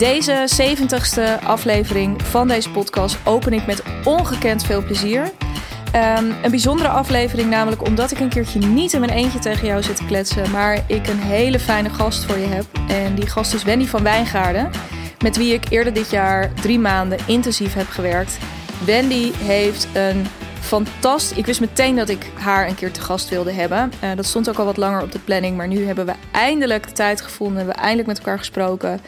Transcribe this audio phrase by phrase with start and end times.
[0.00, 5.22] Deze 70ste aflevering van deze podcast open ik met ongekend veel plezier.
[5.22, 9.82] Um, een bijzondere aflevering, namelijk omdat ik een keertje niet in mijn eentje tegen jou
[9.82, 12.64] zit te kletsen, maar ik een hele fijne gast voor je heb.
[12.88, 14.70] En die gast is Wendy van Wijngaarden,
[15.22, 18.38] met wie ik eerder dit jaar drie maanden intensief heb gewerkt.
[18.84, 20.26] Wendy heeft een
[20.60, 21.38] fantastisch.
[21.38, 23.92] Ik wist meteen dat ik haar een keer te gast wilde hebben.
[24.04, 26.86] Uh, dat stond ook al wat langer op de planning, maar nu hebben we eindelijk
[26.86, 29.00] de tijd gevonden, hebben we eindelijk met elkaar gesproken.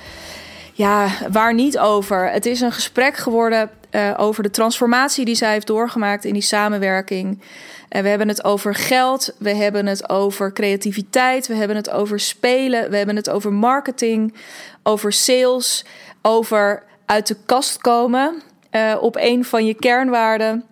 [0.72, 2.30] Ja, waar niet over.
[2.30, 6.42] Het is een gesprek geworden uh, over de transformatie die zij heeft doorgemaakt in die
[6.42, 7.42] samenwerking.
[7.88, 12.20] En we hebben het over geld, we hebben het over creativiteit, we hebben het over
[12.20, 14.34] spelen, we hebben het over marketing,
[14.82, 15.84] over sales,
[16.22, 20.64] over uit de kast komen uh, op een van je kernwaarden.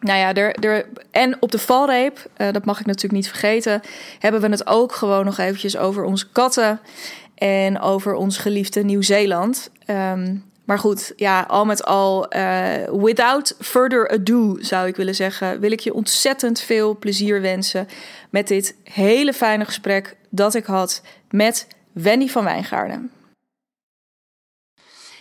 [0.00, 3.82] Nou ja, er, er, en op de valreep, dat mag ik natuurlijk niet vergeten,
[4.18, 6.80] hebben we het ook gewoon nog eventjes over onze katten
[7.34, 9.70] en over ons geliefde Nieuw-Zeeland.
[9.86, 15.60] Um, maar goed, ja, al met al, uh, without further ado zou ik willen zeggen,
[15.60, 17.88] wil ik je ontzettend veel plezier wensen
[18.30, 23.10] met dit hele fijne gesprek dat ik had met Wendy van Wijngaarden.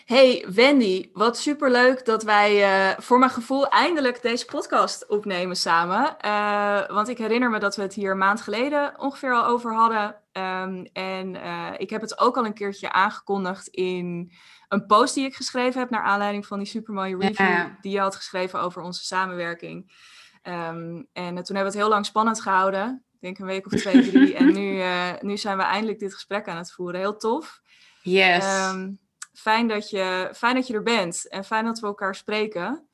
[0.06, 6.16] Hey Wendy, wat superleuk dat wij uh, voor mijn gevoel eindelijk deze podcast opnemen samen.
[6.26, 9.74] Uh, want ik herinner me dat we het hier een maand geleden ongeveer al over
[9.74, 10.16] hadden.
[10.32, 14.32] Um, en uh, ik heb het ook al een keertje aangekondigd in
[14.68, 18.16] een post die ik geschreven heb naar aanleiding van die supermooie review die je had
[18.16, 19.92] geschreven over onze samenwerking.
[20.44, 23.04] Um, en toen hebben we het heel lang spannend gehouden.
[23.14, 24.36] Ik denk een week of twee, drie.
[24.38, 24.84] en nu,
[25.22, 27.00] nu zijn we eindelijk dit gesprek aan het voeren.
[27.00, 27.62] Heel tof.
[28.02, 28.70] Yes.
[28.72, 29.02] Um,
[29.34, 32.88] Fijn dat, je, fijn dat je er bent en fijn dat we elkaar spreken.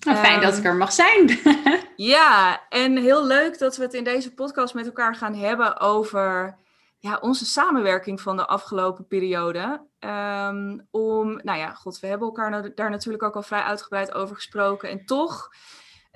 [0.00, 1.38] Nou, fijn um, dat ik er mag zijn.
[1.96, 6.58] ja, en heel leuk dat we het in deze podcast met elkaar gaan hebben over
[6.98, 9.86] ja, onze samenwerking van de afgelopen periode.
[10.00, 14.34] Um, om, nou ja, god, we hebben elkaar daar natuurlijk ook al vrij uitgebreid over
[14.34, 14.88] gesproken.
[14.88, 15.48] En toch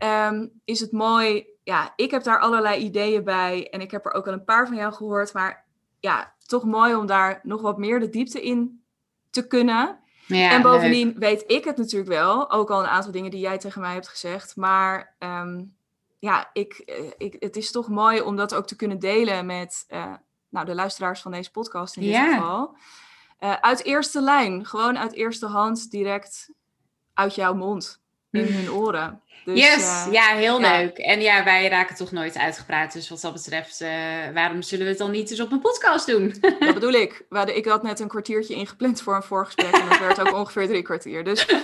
[0.04, 4.12] um, is het mooi, ja, ik heb daar allerlei ideeën bij en ik heb er
[4.12, 5.32] ook al een paar van jou gehoord.
[5.32, 5.66] Maar
[6.00, 8.83] ja, toch mooi om daar nog wat meer de diepte in
[9.34, 9.98] te kunnen.
[10.26, 13.58] Ja, en bovendien weet ik het natuurlijk wel, ook al een aantal dingen die jij
[13.58, 14.56] tegen mij hebt gezegd.
[14.56, 15.76] Maar um,
[16.18, 19.84] ja, ik, eh, ik, het is toch mooi om dat ook te kunnen delen met
[19.88, 20.14] uh,
[20.48, 22.34] nou, de luisteraars van deze podcast in dit ja.
[22.34, 22.76] geval.
[23.40, 26.50] Uh, uit eerste lijn, gewoon uit eerste hand, direct
[27.14, 28.02] uit jouw mond,
[28.34, 29.22] in hun oren.
[29.44, 30.78] Dus, yes, uh, ja, heel ja.
[30.78, 30.98] leuk.
[30.98, 32.92] En ja, wij raken toch nooit uitgepraat.
[32.92, 33.88] Dus wat dat betreft, uh,
[34.34, 36.34] waarom zullen we het dan niet eens op een podcast doen?
[36.58, 37.24] dat bedoel ik.
[37.54, 39.74] Ik had net een kwartiertje ingepland voor een voorgesprek.
[39.74, 41.24] En dat werd ook ongeveer drie kwartier.
[41.24, 41.56] Dus, uh,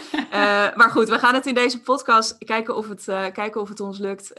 [0.74, 3.98] maar goed, we gaan het in deze podcast kijken of het, kijken of het ons
[3.98, 4.32] lukt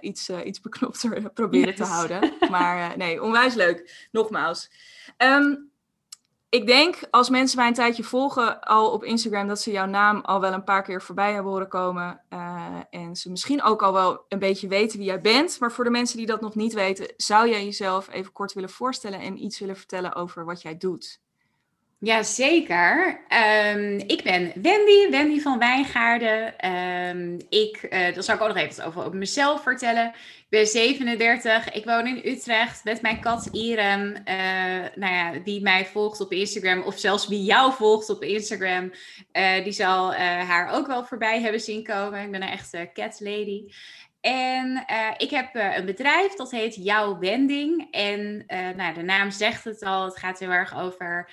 [0.00, 1.76] iets, iets beknopter proberen yes.
[1.76, 2.32] te houden.
[2.50, 4.08] Maar nee, onwijs leuk.
[4.10, 4.70] Nogmaals.
[5.18, 5.70] Um,
[6.56, 10.20] ik denk als mensen mij een tijdje volgen al op Instagram, dat ze jouw naam
[10.20, 12.20] al wel een paar keer voorbij hebben horen komen.
[12.30, 15.60] Uh, en ze misschien ook al wel een beetje weten wie jij bent.
[15.60, 18.70] Maar voor de mensen die dat nog niet weten, zou jij jezelf even kort willen
[18.70, 21.20] voorstellen en iets willen vertellen over wat jij doet?
[21.98, 23.20] Jazeker.
[23.74, 26.70] Um, ik ben Wendy, Wendy van Wijngaarden.
[26.70, 30.06] Um, ik, uh, dan zal ik ook nog even over, mezelf vertellen.
[30.36, 34.08] Ik ben 37, ik woon in Utrecht met mijn kat Irem.
[34.08, 34.34] Uh,
[34.94, 38.92] nou ja, die mij volgt op Instagram, of zelfs wie jou volgt op Instagram,
[39.32, 42.22] uh, die zal haar ook wel voorbij hebben zien komen.
[42.22, 43.64] Ik ben een echte cat lady.
[44.26, 47.88] En uh, ik heb uh, een bedrijf dat heet Jouw Wending.
[47.90, 51.30] En uh, nou, de naam zegt het al, het gaat heel erg over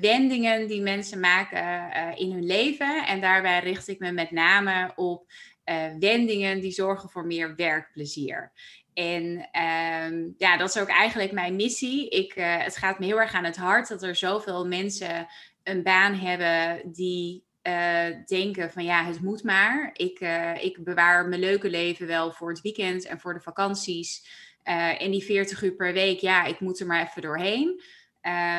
[0.00, 3.06] wendingen die mensen maken in hun leven.
[3.06, 5.32] En daarbij richt ik me met name op
[5.98, 8.52] wendingen die zorgen voor meer werkplezier.
[8.94, 12.08] En ehm, ja, dat is ook eigenlijk mijn missie.
[12.08, 15.26] Ik, het gaat me heel erg aan het hart dat er zoveel mensen
[15.62, 19.90] een baan hebben die uh, denken van ja, het moet maar.
[19.92, 24.26] Ik, uh, ik bewaar mijn leuke leven wel voor het weekend en voor de vakanties.
[24.64, 27.82] Uh, en die 40 uur per week, ja, ik moet er maar even doorheen.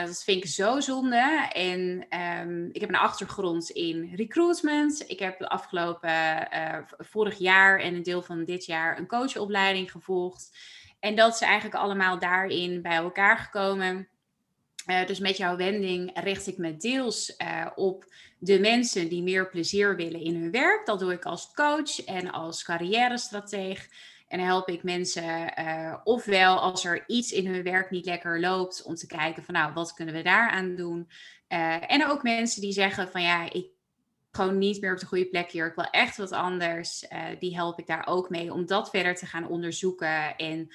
[0.05, 1.49] dat vind ik zo zonde.
[1.51, 2.07] En
[2.41, 5.03] um, ik heb een achtergrond in recruitment.
[5.09, 6.47] Ik heb de afgelopen
[6.97, 10.57] vorig jaar en een deel van dit jaar een coachopleiding gevolgd.
[10.99, 14.07] En dat is eigenlijk allemaal daarin bij elkaar gekomen.
[15.05, 17.35] Dus met jouw wending richt ik me deels
[17.75, 18.05] op
[18.39, 20.85] de mensen die meer plezier willen in hun werk.
[20.85, 23.89] Dat doe ik als coach en als carrière-strateeg.
[24.27, 28.39] En dan help ik mensen uh, ofwel als er iets in hun werk niet lekker
[28.39, 31.09] loopt, om te kijken van nou, wat kunnen we daaraan doen.
[31.87, 33.76] en ook mensen die zeggen van ja, ik
[34.31, 35.65] gewoon niet meer op de goede plek hier.
[35.65, 37.05] Ik wil echt wat anders.
[37.39, 40.35] die help ik daar ook mee om dat verder te gaan onderzoeken.
[40.35, 40.69] En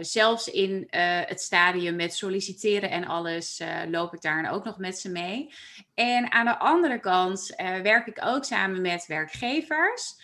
[0.00, 0.86] zelfs in
[1.26, 5.54] het stadium met solliciteren en alles loop ik daar ook nog met ze mee.
[5.94, 10.14] En aan de andere kant werk ik ook samen met werkgevers.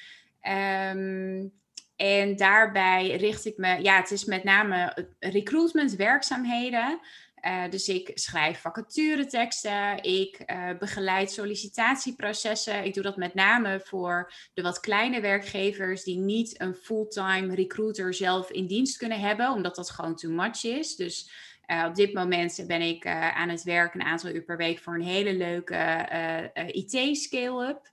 [0.43, 1.53] Um,
[1.99, 7.01] en daarbij richt ik me, ja, het is met name recruitment werkzaamheden.
[7.49, 12.85] Uh, dus ik schrijf vacatureteksten, ik uh, begeleid sollicitatieprocessen.
[12.85, 18.15] Ik doe dat met name voor de wat kleine werkgevers die niet een fulltime recruiter
[18.15, 20.97] zelf in dienst kunnen hebben, omdat dat gewoon too much is.
[20.97, 21.31] Dus
[21.67, 24.95] uh, op dit moment ben ik aan het werk een aantal uur per week voor
[24.95, 27.91] een hele leuke IT-scale-up.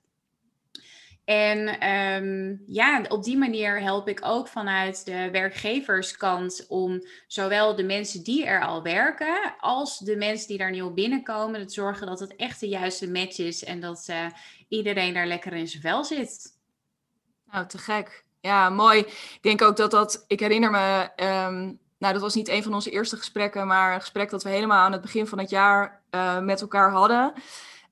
[1.26, 7.82] En um, ja, op die manier help ik ook vanuit de werkgeverskant om zowel de
[7.82, 12.20] mensen die er al werken, als de mensen die daar nieuw binnenkomen, te zorgen dat
[12.20, 14.26] het echt de juiste match is en dat uh,
[14.68, 16.58] iedereen daar lekker in zijn vel zit.
[17.50, 18.24] Nou, te gek.
[18.40, 18.98] Ja, mooi.
[18.98, 22.74] Ik denk ook dat dat, ik herinner me, um, nou, dat was niet een van
[22.74, 26.02] onze eerste gesprekken, maar een gesprek dat we helemaal aan het begin van het jaar
[26.10, 27.32] uh, met elkaar hadden.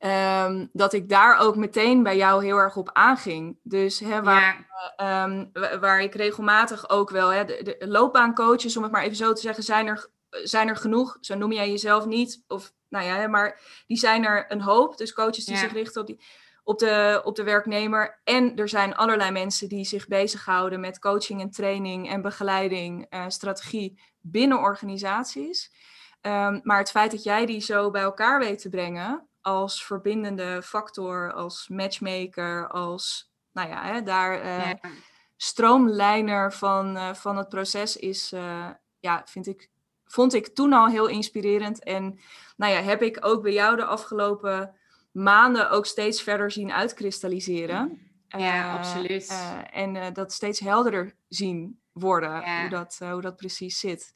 [0.07, 3.59] Um, dat ik daar ook meteen bij jou heel erg op aanging.
[3.63, 4.67] Dus hè, waar,
[4.97, 5.25] ja.
[5.25, 9.33] um, waar ik regelmatig ook wel, hè, de, de, loopbaancoaches, om het maar even zo
[9.33, 11.19] te zeggen, zijn er, zijn er genoeg.
[11.21, 12.45] Zo noem jij jezelf niet.
[12.49, 14.97] Of, nou ja, maar die zijn er een hoop.
[14.97, 15.61] Dus coaches die ja.
[15.61, 16.21] zich richten op, die,
[16.65, 18.21] op, de, op de werknemer.
[18.25, 23.25] En er zijn allerlei mensen die zich bezighouden met coaching en training en begeleiding, uh,
[23.29, 25.73] strategie binnen organisaties.
[26.23, 30.63] Um, maar het feit dat jij die zo bij elkaar weet te brengen, als verbindende
[30.63, 34.79] factor, als matchmaker, als, nou ja, hè, daar uh, ja.
[35.37, 39.71] stroomlijner van, uh, van het proces is, uh, ja, vind ik,
[40.05, 41.83] vond ik toen al heel inspirerend.
[41.83, 42.21] En
[42.57, 44.75] nou ja, heb ik ook bij jou de afgelopen
[45.13, 47.99] maanden ook steeds verder zien uitkristalliseren.
[48.29, 49.53] Ja, absoluut.
[49.71, 54.15] en dat steeds helderder zien worden, hoe, dat, hoe dat precies zit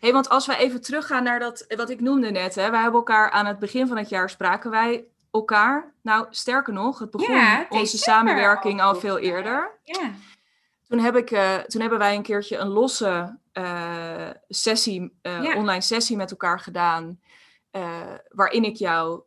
[0.00, 2.54] hey, want als we even teruggaan naar dat, wat ik noemde net.
[2.54, 5.92] Hè, wij hebben elkaar aan het begin van het jaar spraken wij elkaar.
[6.02, 9.78] Nou, sterker nog, het begon ja, onze samenwerking al veel eerder.
[9.82, 10.10] Ja.
[10.88, 15.54] Toen, heb ik, uh, toen hebben wij een keertje een losse uh, sessie, uh, ja.
[15.54, 17.20] online sessie met elkaar gedaan.
[18.28, 19.22] waarin ik jou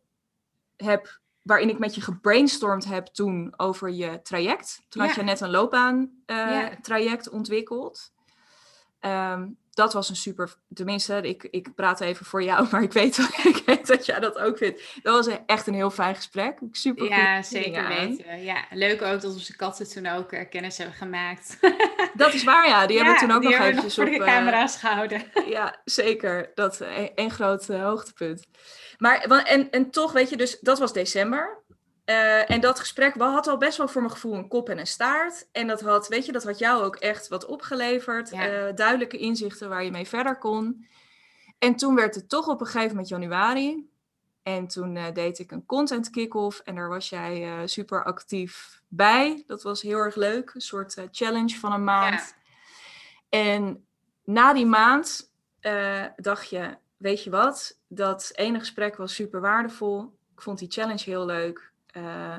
[0.77, 4.81] heb, waarin ik met je gebrainstormd heb toen over je traject.
[4.89, 6.11] Toen had je net een loopbaan
[6.81, 8.11] traject ontwikkeld.
[8.99, 13.17] Um, dat was een super, tenminste, ik, ik praat even voor jou, maar ik weet,
[13.43, 14.99] ik weet dat jij dat ook vindt.
[15.03, 16.59] Dat was echt een heel fijn gesprek.
[16.71, 18.43] Super ja, zeker weten.
[18.43, 21.57] Ja, leuk ook dat onze katten toen ook uh, kennis hebben gemaakt.
[22.13, 22.87] Dat is waar, ja.
[22.87, 25.23] Die ja, hebben toen ook nog eventjes voor de op, camera's gehouden.
[25.45, 26.51] Ja, zeker.
[26.55, 28.47] Dat een, een groot uh, hoogtepunt.
[28.97, 31.63] Maar, en, en toch, weet je, dus dat was december.
[32.05, 34.87] Uh, en dat gesprek had al best wel voor mijn gevoel een kop en een
[34.87, 35.47] staart.
[35.51, 38.29] En dat had, weet je, dat had jou ook echt wat opgeleverd.
[38.29, 38.67] Ja.
[38.67, 40.87] Uh, duidelijke inzichten waar je mee verder kon.
[41.59, 43.89] En toen werd het toch op een gegeven moment januari.
[44.43, 46.59] En toen uh, deed ik een content kick-off.
[46.59, 49.43] En daar was jij super actief bij.
[49.47, 50.51] Dat was heel erg leuk.
[50.53, 52.35] Een soort challenge van een maand.
[53.29, 53.39] Ja.
[53.39, 53.85] En
[54.23, 55.33] na die maand
[56.15, 57.79] dacht je, weet je wat?
[57.87, 60.17] Dat ene gesprek was super waardevol.
[60.33, 61.70] Ik vond die challenge heel leuk.
[61.97, 62.37] Uh,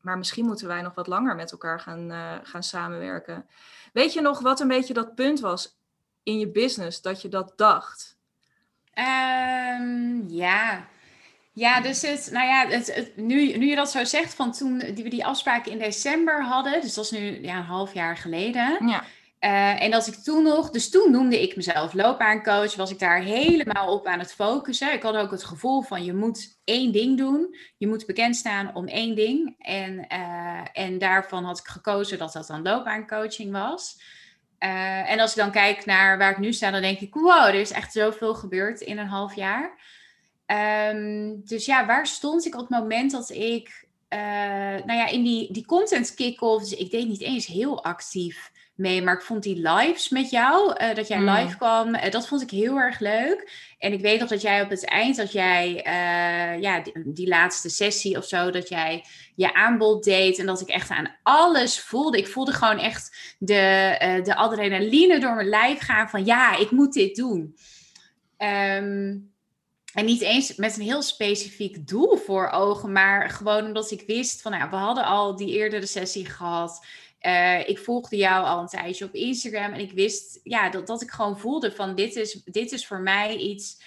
[0.00, 3.46] maar misschien moeten wij nog wat langer met elkaar gaan, uh, gaan samenwerken.
[3.92, 5.78] Weet je nog wat een beetje dat punt was
[6.22, 8.16] in je business dat je dat dacht?
[8.94, 10.86] Um, ja.
[11.52, 14.78] Ja, dus het, nou ja, het, het, nu, nu je dat zo zegt, van toen
[14.78, 18.16] die we die afspraken in december hadden, dus dat is nu ja, een half jaar
[18.16, 18.88] geleden.
[18.88, 19.04] Ja.
[19.44, 23.20] Uh, en dat ik toen nog, dus toen noemde ik mezelf loopbaancoach, was ik daar
[23.20, 24.92] helemaal op aan het focussen.
[24.92, 28.74] Ik had ook het gevoel van je moet één ding doen, je moet bekend staan
[28.74, 29.54] om één ding.
[29.58, 34.02] En, uh, en daarvan had ik gekozen dat dat dan loopbaancoaching was.
[34.58, 37.44] Uh, en als ik dan kijk naar waar ik nu sta, dan denk ik, wow,
[37.44, 39.80] er is echt zoveel gebeurd in een half jaar.
[40.90, 43.86] Um, dus ja, waar stond ik op het moment dat ik,
[44.84, 48.51] nou ja, in die, die content kick-off, dus ik deed niet eens heel actief
[48.82, 49.02] mee.
[49.02, 51.30] Maar ik vond die lives met jou, uh, dat jij mm.
[51.30, 53.50] live kwam, uh, dat vond ik heel erg leuk.
[53.78, 57.28] En ik weet nog dat jij op het eind, dat jij, uh, ja, die, die,
[57.28, 60.38] laatste sessie of zo, dat jij je aanbod deed.
[60.38, 62.18] En dat ik echt aan alles voelde.
[62.18, 66.92] Ik voelde gewoon echt de, de adrenaline door mijn lijf gaan van ja, ik moet
[66.92, 67.56] dit doen.
[68.38, 69.32] Um,
[69.92, 74.42] en niet eens met een heel specifiek doel voor ogen, maar gewoon omdat ik wist
[74.42, 76.86] van, nou, we hadden al die eerdere sessie gehad.
[77.26, 81.02] Uh, ik volgde jou al een tijdje op Instagram en ik wist ja, dat, dat
[81.02, 83.82] ik gewoon voelde van dit is, dit is voor mij iets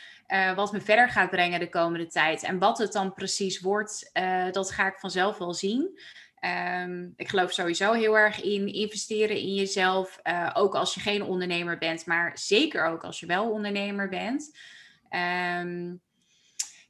[0.56, 2.44] wat me verder gaat brengen de komende tijd.
[2.44, 4.12] En wat het dan precies wordt,
[4.52, 6.00] dat ga ik vanzelf wel zien.
[6.40, 10.20] Ehm, ik geloof sowieso heel erg in investeren in jezelf.
[10.54, 14.58] ook als je geen ondernemer bent, maar zeker ook als je wel ondernemer bent.
[15.62, 16.02] Um,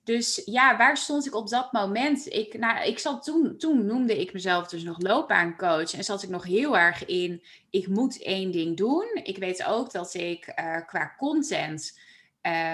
[0.05, 2.33] dus ja, waar stond ik op dat moment?
[2.33, 5.93] Ik, nou, ik zat toen, toen noemde ik mezelf dus nog loopbaancoach.
[5.93, 9.19] En zat ik nog heel erg in, ik moet één ding doen.
[9.23, 11.99] Ik weet ook dat ik uh, qua content,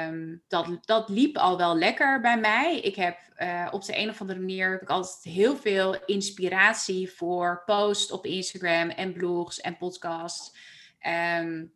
[0.08, 2.80] um, dat, dat liep al wel lekker bij mij.
[2.80, 7.12] Ik heb uh, op de een of andere manier heb ik altijd heel veel inspiratie
[7.12, 10.56] voor posts op Instagram en blogs en podcasts.
[11.40, 11.74] Um,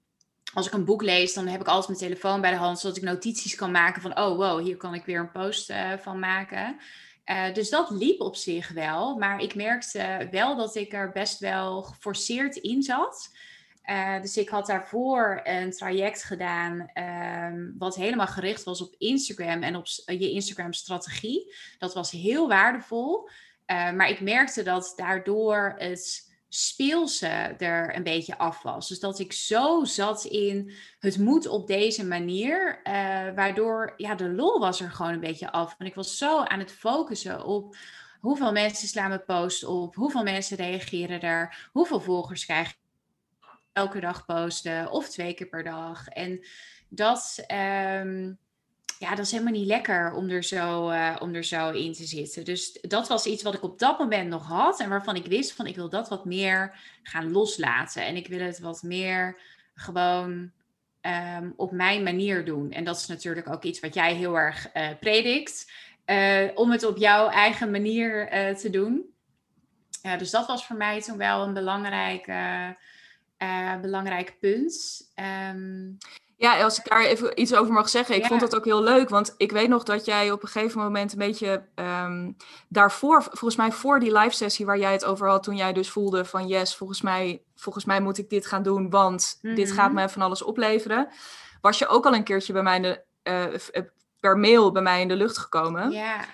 [0.56, 2.98] als ik een boek lees, dan heb ik altijd mijn telefoon bij de hand, zodat
[2.98, 6.20] ik notities kan maken van, oh wow, hier kan ik weer een post uh, van
[6.20, 6.78] maken.
[7.26, 11.40] Uh, dus dat liep op zich wel, maar ik merkte wel dat ik er best
[11.40, 13.30] wel geforceerd in zat.
[13.90, 16.90] Uh, dus ik had daarvoor een traject gedaan
[17.54, 21.54] um, wat helemaal gericht was op Instagram en op je Instagram-strategie.
[21.78, 23.30] Dat was heel waardevol,
[23.68, 26.25] maar ik merkte dat daardoor het
[26.56, 28.88] speelse er een beetje af was.
[28.88, 32.94] Dus dat ik zo zat in het moet op deze manier, uh,
[33.36, 35.76] waardoor ja, de lol was er gewoon een beetje af.
[35.78, 37.76] En ik was zo aan het focussen op
[38.20, 42.78] hoeveel mensen slaan mijn post op, hoeveel mensen reageren er, hoeveel volgers krijg ik
[43.74, 46.08] elke dag posten of twee keer per dag.
[46.08, 46.46] En
[46.90, 47.46] dat.
[48.02, 48.44] Um,
[49.00, 52.06] ja, dat is helemaal niet lekker om er, zo, uh, om er zo in te
[52.06, 52.46] zitten.
[52.46, 55.54] Dus dat was iets wat ik op dat moment nog had en waarvan ik wist
[55.54, 58.06] van ik wil dat wat meer gaan loslaten.
[58.06, 59.40] En ik wil het wat meer
[59.74, 60.52] gewoon
[61.02, 62.72] um, op mijn manier doen.
[62.72, 65.72] En dat is natuurlijk ook iets wat jij heel erg uh, predikt.
[66.06, 69.14] Uh, om het op jouw eigen manier te doen.
[70.18, 72.26] dus dat was voor mij toen wel een belangrijk,
[73.82, 75.02] belangrijk punt.
[75.52, 75.98] Um,
[76.38, 78.16] ja, als ik daar even iets over mag zeggen.
[78.16, 79.10] Ik vond dat ook heel leuk.
[79.10, 82.36] Want ik weet nog dat jij op een gegeven moment een beetje um,
[82.68, 85.90] daarvoor, volgens mij voor die live sessie waar jij het over had, toen jij dus
[85.90, 89.92] voelde van yes, volgens mij, volgens mij moet ik dit gaan doen, want dit gaat
[89.92, 90.02] mhm.
[90.02, 91.08] me van alles opleveren.
[91.62, 93.84] Was je ook al een keertje bij mij de, uh,
[94.20, 95.92] per mail bij mij in de lucht gekomen.
[95.92, 96.26] Ja.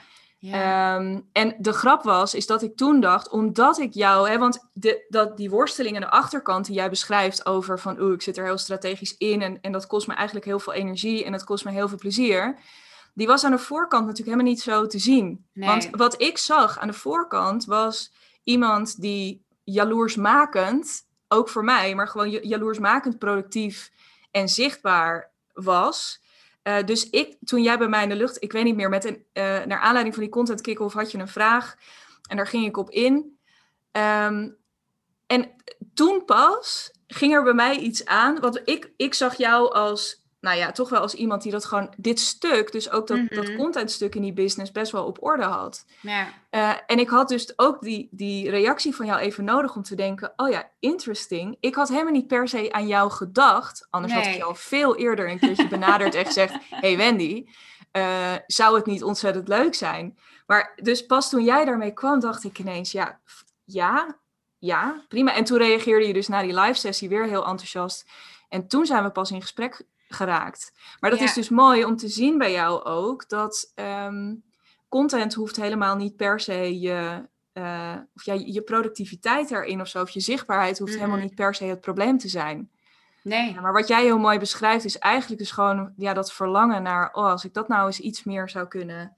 [0.41, 0.95] Ja.
[0.95, 4.69] Ehm, en de grap was, is dat ik toen dacht, omdat ik jou, hè, want
[4.73, 8.37] de, dat, die worsteling aan de achterkant die jij beschrijft over van, oeh, ik zit
[8.37, 11.43] er heel strategisch in en, en dat kost me eigenlijk heel veel energie en dat
[11.43, 12.59] kost me heel veel plezier,
[13.13, 15.45] die was aan de voorkant natuurlijk helemaal niet zo te zien.
[15.53, 22.07] Want wat ik zag aan de voorkant was iemand die jaloersmakend, ook voor mij, maar
[22.07, 23.91] gewoon jaloersmakend productief
[24.31, 26.21] en zichtbaar was.
[26.63, 29.05] Uh, dus ik, toen jij bij mij in de lucht, ik weet niet meer, met
[29.05, 31.75] een, uh, naar aanleiding van die content kick-off had je een vraag
[32.29, 33.39] en daar ging ik op in.
[33.91, 34.57] Um,
[35.27, 35.55] en
[35.93, 40.57] toen pas ging er bij mij iets aan, want ik, ik zag jou als nou
[40.57, 43.37] ja, toch wel als iemand die dat gewoon, dit stuk, dus ook dat, mm -hmm.
[43.37, 43.57] dat mhm.
[43.57, 45.85] contentstuk in die business best wel op orde had.
[45.99, 46.27] Ja.
[46.51, 49.95] Uh, en ik had dus ook die, die reactie van jou even nodig om te
[49.95, 51.57] denken, oh ja, interesting.
[51.59, 54.21] Ik had helemaal niet per se aan jou gedacht, anders nee.
[54.21, 57.45] had ik je al veel eerder een keertje benaderd en gezegd, hey Wendy,
[57.91, 60.17] uh, zou het niet ontzettend leuk zijn?
[60.45, 63.19] Maar dus pas toen jij daarmee kwam, dacht ik ineens, ja,
[63.65, 64.19] ja,
[64.57, 65.33] ja, prima.
[65.35, 68.09] En toen reageerde je dus na die live sessie weer heel enthousiast.
[68.49, 70.71] En toen zijn we pas in gesprek geraakt.
[70.99, 74.43] Maar dat is dus mooi om te zien bij jou ook, dat um,
[74.89, 80.01] content hoeft helemaal niet per se je, uh, of ja, je productiviteit erin of zo,
[80.01, 82.69] of je zichtbaarheid hoeft helemaal niet per se het probleem te zijn.
[83.23, 83.53] Nee.
[83.53, 87.13] Ja, maar wat jij heel mooi beschrijft is eigenlijk dus gewoon ja, dat verlangen naar,
[87.13, 89.15] oh, als ik dat nou eens iets meer zou kunnen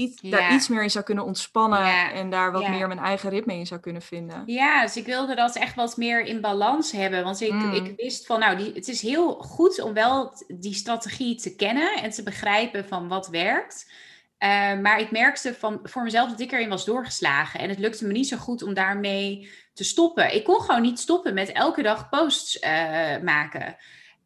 [0.00, 3.54] iets, daar iets meer in zou kunnen ontspannen en daar wat meer mijn eigen ritme
[3.54, 4.42] in zou kunnen vinden.
[4.46, 7.24] Ja, dus ik wilde dat echt wat meer in balans hebben.
[7.24, 7.72] Want ik, mm.
[7.72, 12.02] ik wist van, nou, die, het is heel goed om wel die strategie te kennen
[12.02, 13.92] en te begrijpen van wat werkt.
[14.38, 17.60] Uh, maar ik merkte van, voor mezelf dat ik erin was doorgeslagen.
[17.60, 20.34] En het lukte me niet zo goed om daarmee te stoppen.
[20.34, 23.76] Ik kon gewoon niet stoppen met elke dag posts uh, maken.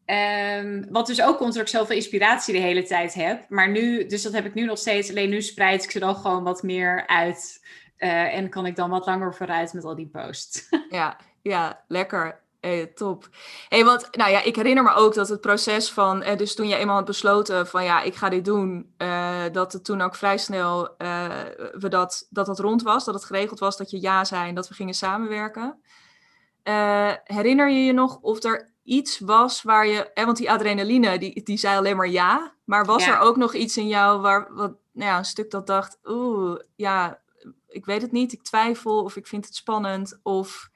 [0.05, 3.49] Um, wat dus ook komt omdat ik zoveel inspiratie de hele tijd heb.
[3.49, 5.09] Maar nu, dus dat heb ik nu nog steeds.
[5.09, 7.65] Alleen nu spreid ik ze dan gewoon wat meer uit.
[7.97, 10.67] Uh, en kan ik dan wat langer vooruit met al die posts.
[10.89, 12.43] Ja, ja lekker.
[12.95, 13.29] Top.
[13.69, 16.67] Hey, want nou ja, ik herinner me ook dat het proces van, eh, dus toen
[16.67, 20.15] je eenmaal had besloten van ja, ik ga dit doen, uh, dat het toen ook
[20.15, 21.29] vrij snel uh,
[21.71, 24.55] we dat, dat dat rond was, dat het geregeld was dat je ja zei en
[24.55, 25.79] dat we gingen samenwerken.
[27.23, 31.43] herinner je je nog of er iets was waar je, hè, want die adrenaline, die,
[31.43, 34.73] die zei alleen maar ja, maar was er ook nog iets in jou waar, wat,
[34.91, 37.19] nou ja, een stuk dat dacht, oeh, ja,
[37.67, 40.69] ik weet het niet, ik twijfel of ik vind het spannend of...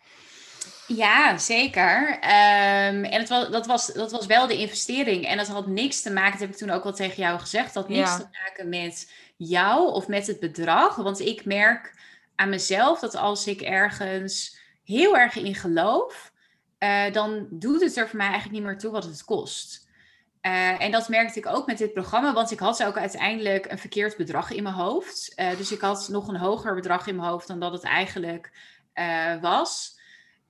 [0.87, 2.19] Ja, zeker.
[2.19, 5.25] Ehm, en het was, dat, was, dat was wel de investering.
[5.25, 7.73] En dat had niks te maken, dat heb ik toen ook al tegen jou gezegd,
[7.73, 10.95] dat had niks te maken met jou of met het bedrag.
[10.95, 11.93] Want ik merk
[12.35, 16.28] aan mezelf dat als ik ergens heel erg in geloof,
[16.79, 19.87] uh, dan doet het er voor mij eigenlijk niet meer toe wat het kost.
[20.41, 23.77] Uh, en dat merkte ik ook met dit programma, want ik had ook uiteindelijk een
[23.77, 25.33] verkeerd bedrag in mijn hoofd.
[25.35, 28.51] Uh, dus ik had nog een hoger bedrag in mijn hoofd dan dat het eigenlijk
[29.41, 29.99] was.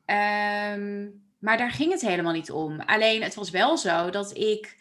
[0.06, 2.80] Um, maar daar ging het helemaal niet om.
[2.80, 4.78] Alleen het was wel zo dat ik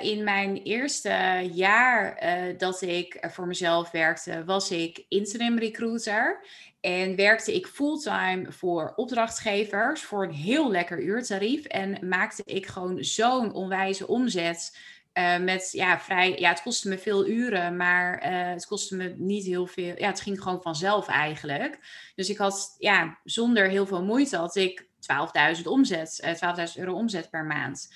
[0.00, 2.20] in mijn eerste jaar
[2.58, 6.44] dat ik voor mezelf werkte, was ik interim recruiter.
[6.80, 11.64] En werkte ik fulltime voor opdrachtgevers voor een heel lekker uurtarief.
[11.64, 14.78] En maakte ik gewoon zo'n onwijze omzet.
[15.14, 18.18] Uh, met ja, vrij, ja, het kostte me veel uren, maar
[18.52, 19.94] het kostte me niet heel veel.
[19.96, 21.78] Ja, het ging gewoon vanzelf eigenlijk.
[22.14, 24.86] Dus ik had, ja, zonder heel veel moeite had ik
[25.56, 26.38] 12.000 omzet,
[26.74, 27.92] 12.000 euro omzet per maand.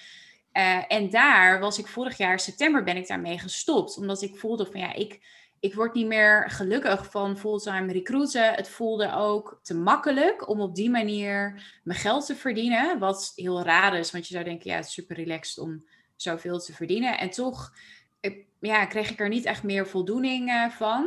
[0.89, 3.97] En daar was ik vorig jaar september ben ik daarmee gestopt.
[3.97, 5.21] Omdat ik voelde van ja, ik,
[5.62, 8.54] ik word niet meer gelukkig van fulltime recruiten.
[8.54, 12.99] Het voelde ook te makkelijk om op die manier mijn geld te verdienen.
[12.99, 15.85] Wat heel raar is, want je zou denken, ja, het is super relaxed om
[16.16, 17.19] zoveel te verdienen.
[17.19, 17.73] En toch
[18.61, 21.02] ja, kreeg ik er niet echt meer voldoening uh, van.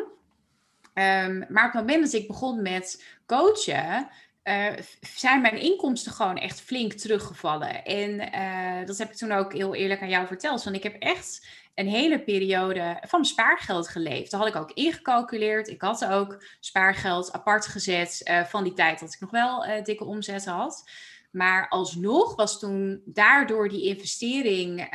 [0.93, 4.07] Um, maar op het moment dat ik begon met coachen,
[4.43, 4.74] uh,
[5.15, 7.85] zijn mijn inkomsten gewoon echt flink teruggevallen.
[7.85, 10.63] En uh, dat heb ik toen ook heel eerlijk aan jou verteld.
[10.63, 14.32] Want ik heb echt een hele periode van spaargeld geleefd.
[14.32, 15.67] Dat had ik ook ingecalculeerd.
[15.67, 20.05] Ik had ook spaargeld apart gezet uh, van die tijd dat ik nog wel dikke
[20.05, 20.89] omzet had.
[21.32, 24.89] Maar alsnog was toen daardoor die investering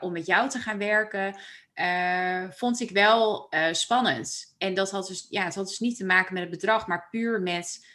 [0.00, 1.36] om met jou te gaan werken,
[2.50, 4.54] vond ik wel spannend.
[4.58, 7.08] En dat had dus, ja, het had dus niet te maken met het bedrag, maar
[7.10, 7.86] puur met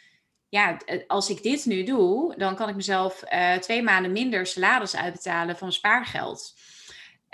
[0.48, 0.76] ja,
[1.06, 3.22] als ik dit nu doe, dan kan ik mezelf
[3.60, 6.54] twee maanden minder salaris uitbetalen van spaargeld.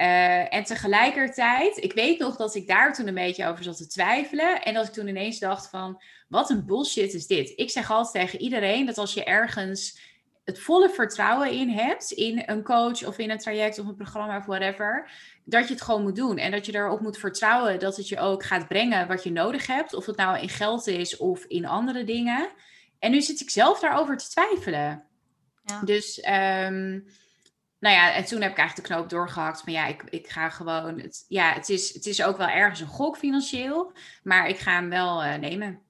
[0.00, 3.87] Uh, en tegelijkertijd, ik weet nog dat ik daar toen een beetje over zat te
[3.87, 4.62] twijfelen.
[4.62, 7.52] En dat ik toen ineens dacht van, wat een bullshit is dit.
[7.57, 10.00] Ik zeg altijd tegen iedereen dat als je ergens
[10.45, 14.36] het volle vertrouwen in hebt, in een coach of in een traject of een programma
[14.36, 15.10] of whatever,
[15.45, 16.39] dat je het gewoon moet doen.
[16.39, 19.67] En dat je erop moet vertrouwen dat het je ook gaat brengen wat je nodig
[19.67, 19.95] hebt.
[19.95, 22.49] Of het nou in geld is of in andere dingen.
[22.99, 25.04] En nu zit ik zelf daarover te twijfelen.
[25.65, 25.80] Ja.
[25.84, 27.06] Dus, um,
[27.80, 29.64] nou ja, en toen heb ik eigenlijk de knoop doorgehakt.
[29.64, 31.00] Maar ja, ik, ik ga gewoon.
[31.00, 33.93] Het, ja, het is, het is ook wel ergens een gok financieel.
[34.23, 35.80] Maar ik ga hem wel uh, nemen.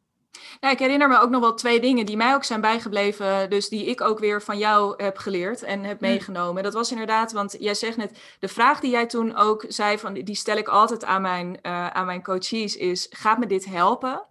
[0.60, 3.50] Nou, ik herinner me ook nog wel twee dingen die mij ook zijn bijgebleven.
[3.50, 6.04] Dus die ik ook weer van jou heb geleerd en heb hm.
[6.04, 6.62] meegenomen.
[6.62, 10.14] Dat was inderdaad, want jij zegt net, de vraag die jij toen ook zei, van,
[10.14, 14.28] die stel ik altijd aan mijn, uh, aan mijn coaches, is: gaat me dit helpen?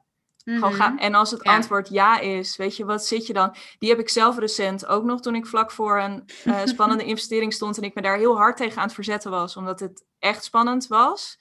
[0.58, 0.98] Mhm.
[0.98, 3.56] en als het antwoord ja is, weet je, wat zit je dan?
[3.80, 7.54] Die heb ik zelf recent ook nog toen ik vlak voor een uh, spannende investering
[7.54, 10.44] stond en ik me daar heel hard tegen aan het verzetten was, omdat het echt
[10.44, 11.38] spannend was.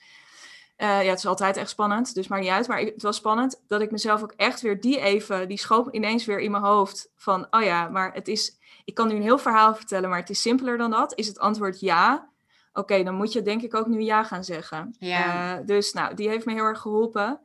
[0.77, 2.67] Uh, ja, het is altijd echt spannend, dus maar niet uit.
[2.67, 6.25] Maar het was spannend dat ik mezelf ook echt weer die even, die schoop ineens
[6.25, 9.37] weer in mijn hoofd van, oh ja, maar het is, ik kan nu een heel
[9.37, 11.15] verhaal vertellen, maar het is simpeler dan dat.
[11.15, 12.29] Is het antwoord ja?
[12.73, 14.95] Oké, dan moet je denk ik ook nu ja gaan zeggen.
[14.99, 15.59] Ja.
[15.59, 17.41] Uh, dus nou, die heeft me heel erg geholpen.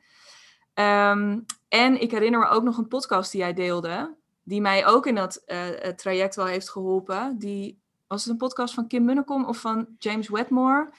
[0.75, 5.07] Um, en ik herinner me ook nog een podcast die jij deelde, die mij ook
[5.07, 5.59] in dat uh,
[5.89, 7.39] traject wel heeft geholpen.
[7.39, 10.91] Die, was het een podcast van Kim Munnekom of van James Wedmore?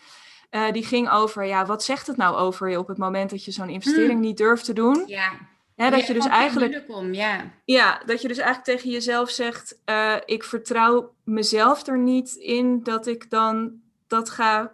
[0.52, 3.46] Uh, die ging over, ja, wat zegt het nou over je op het moment dat
[3.46, 4.22] je zo'n investering hmm.
[4.22, 5.04] niet durft te doen?
[5.08, 5.32] Ja.
[5.76, 6.72] Dat je dus eigenlijk.
[6.72, 7.52] Munnekom, ja.
[7.66, 12.84] ja, dat je dus eigenlijk tegen jezelf zegt: uh, Ik vertrouw mezelf er niet in
[12.84, 14.72] dat ik dan dat ga,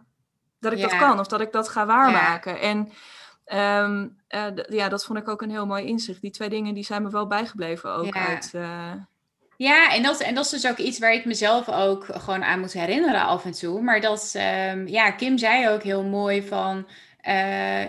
[0.59, 0.87] dat ik ja.
[0.87, 2.59] dat kan of dat ik dat ga waarmaken.
[2.59, 2.91] En
[3.53, 6.21] Um, uh, ja, dat vond ik ook een heel mooi inzicht.
[6.21, 8.27] Die twee dingen die zijn me wel bijgebleven ook ja.
[8.27, 8.51] uit...
[8.55, 8.91] Uh...
[9.57, 12.59] Ja, en dat, en dat is dus ook iets waar ik mezelf ook gewoon aan
[12.59, 13.81] moet herinneren af en toe.
[13.81, 16.87] Maar dat, um, ja, Kim zei ook heel mooi van...
[17.27, 17.83] Uh,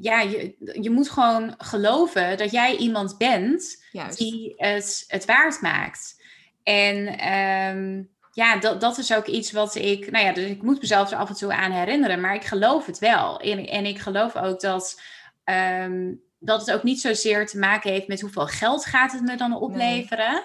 [0.00, 4.18] ja, je, je moet gewoon geloven dat jij iemand bent Juist.
[4.18, 6.22] die het, het waard maakt.
[6.62, 7.28] En
[7.76, 11.10] um, ja, dat, dat is ook iets wat ik, nou ja, dus ik moet mezelf
[11.10, 13.40] er af en toe aan herinneren, maar ik geloof het wel.
[13.40, 15.00] En, en ik geloof ook dat,
[15.44, 19.36] um, dat het ook niet zozeer te maken heeft met hoeveel geld gaat het me
[19.36, 20.42] dan opleveren.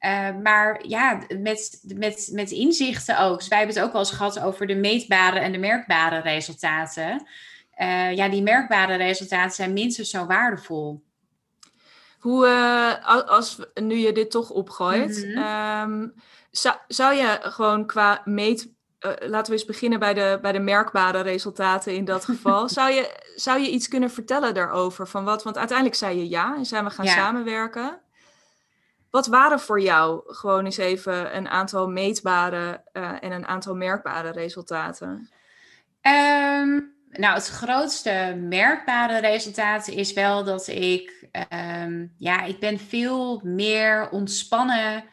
[0.00, 0.32] Nee.
[0.32, 3.38] Uh, maar ja, met, met, met inzichten ook.
[3.38, 7.26] Dus wij hebben het ook wel eens gehad over de meetbare en de merkbare resultaten.
[7.80, 11.02] Uh, ja, die merkbare resultaten zijn minstens zo waardevol.
[12.18, 16.12] Hoe, uh, als nu je dit toch opgooit, mm -hmm.
[16.60, 18.76] Zou, zou je gewoon qua meet.
[19.00, 22.68] Uh, laten we eens beginnen bij de, bij de merkbare resultaten in dat geval.
[22.78, 25.08] zou, je, zou je iets kunnen vertellen daarover?
[25.08, 25.42] Van wat?
[25.42, 27.12] Want uiteindelijk zei je ja en zijn we gaan ja.
[27.12, 28.00] samenwerken.
[29.10, 35.30] Wat waren voor jou gewoon eens even een aantal meetbare en een aantal merkbare resultaten?
[36.00, 43.40] Ehm, nou, het grootste merkbare resultaat is wel dat ik, ehm, ja, ik ben veel
[43.44, 45.04] meer ontspannen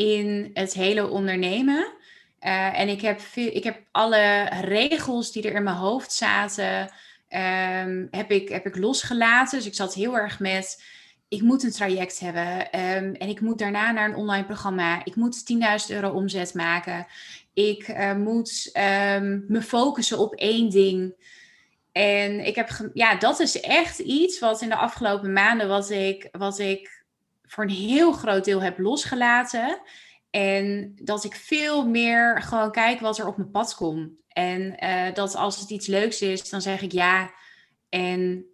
[0.00, 1.92] in het hele ondernemen.
[2.40, 6.80] Uh, en ik heb, ik heb alle regels die er in mijn hoofd zaten,
[7.28, 9.58] um, heb, ik, heb ik losgelaten.
[9.58, 10.82] Dus ik zat heel erg met,
[11.28, 12.58] ik moet een traject hebben.
[12.60, 15.04] Um, en ik moet daarna naar een online programma.
[15.04, 15.52] Ik moet
[15.88, 17.06] 10.000 euro omzet maken.
[17.54, 18.70] Ik uh, moet
[19.14, 21.14] um, me focussen op één ding.
[21.92, 26.28] En ik heb, ja, dat is echt iets wat in de afgelopen maanden, wat ik,
[26.32, 26.99] wat ik
[27.50, 29.80] voor een heel groot deel heb losgelaten.
[30.30, 34.10] En dat ik veel meer gewoon kijk wat er op mijn pad komt.
[34.28, 37.30] En uh, dat als het iets leuks is, dan zeg ik ja.
[37.88, 38.44] En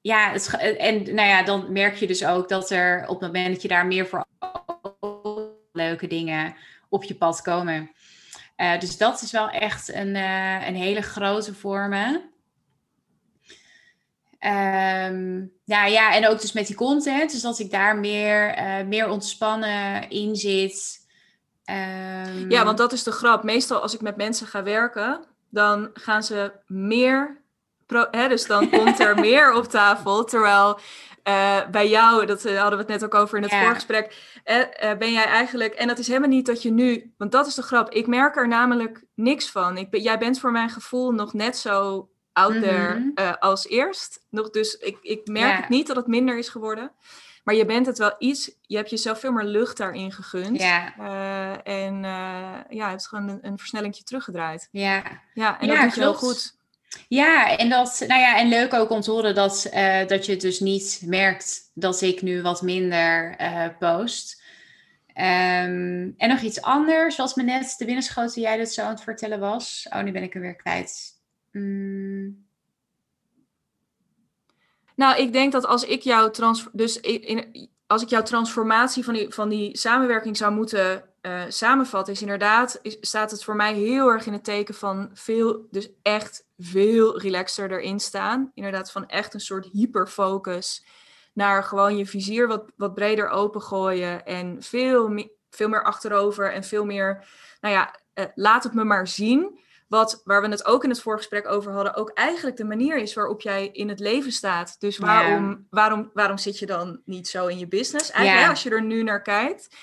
[0.00, 3.52] ja, het, en nou ja, dan merk je dus ook dat er op het moment
[3.52, 4.24] dat je daar meer voor
[5.72, 6.54] leuke dingen
[6.88, 7.90] op je pad komen.
[8.56, 12.20] Uh, dus dat is wel echt een, uh, een hele grote voor me.
[14.44, 17.30] Um, ja, ja, en ook dus met die content.
[17.30, 21.06] Dus dat ik daar meer, uh, meer ontspannen in zit.
[21.64, 22.50] Um...
[22.50, 23.42] Ja, want dat is de grap.
[23.42, 27.42] Meestal als ik met mensen ga werken, dan gaan ze meer.
[27.86, 30.24] Pro hè, dus dan komt er meer op tafel.
[30.24, 30.78] Terwijl
[31.28, 33.64] uh, bij jou, dat uh, hadden we het net ook over in het ja.
[33.64, 37.46] voorgesprek, uh, ben jij eigenlijk, en dat is helemaal niet dat je nu, want dat
[37.46, 39.76] is de grap, ik merk er namelijk niks van.
[39.76, 43.36] Ik ben, jij bent voor mijn gevoel nog net zo out there mm -hmm.
[43.38, 44.20] als eerst.
[44.30, 45.60] Nog, dus ik, ik merk ja.
[45.60, 46.90] het niet dat het minder is geworden.
[47.44, 50.60] Maar je bent het wel iets, je hebt jezelf veel meer lucht daarin gegund.
[50.60, 50.94] Ja.
[50.98, 54.68] Uh, en uh, ja, het is gewoon een, een versnellingje teruggedraaid.
[54.70, 55.02] Ja.
[55.34, 56.56] Ja, en ja, dat doet je heel goed.
[57.08, 60.32] Ja, en, dat, nou ja, en leuk ook om te horen dat, uh, dat je
[60.32, 63.36] het dus niet merkt dat ik nu wat minder
[63.78, 64.42] post.
[65.16, 69.02] Um, en nog iets anders, zoals me net de binnenschoten jij dat zo aan het
[69.02, 69.86] vertellen was.
[69.90, 71.13] Oh, nu ben ik er weer kwijt.
[71.54, 72.46] Mm.
[74.96, 79.14] Nou, ik denk dat als ik jouw trans dus in, als ik jouw transformatie van
[79.14, 84.08] die, van die samenwerking zou moeten uh, samenvatten, is inderdaad, staat het voor mij heel
[84.08, 88.50] erg in het teken van veel, dus echt veel relaxer erin staan.
[88.54, 90.84] Inderdaad, van echt een soort hyperfocus
[91.32, 96.84] naar gewoon je vizier wat, wat breder opengooien en veel, veel meer achterover en veel
[96.84, 97.26] meer,
[97.60, 99.58] nou ja, uh, laat het me maar zien.
[99.94, 103.14] Wat, waar we het ook in het voorgesprek over hadden, ook eigenlijk de manier is
[103.14, 104.80] waarop jij in het leven staat.
[104.80, 105.58] Dus waarom, ja.
[105.70, 108.10] waarom, waarom zit je dan niet zo in je business?
[108.10, 108.50] Eigenlijk, ja.
[108.50, 109.76] als je er nu naar kijkt.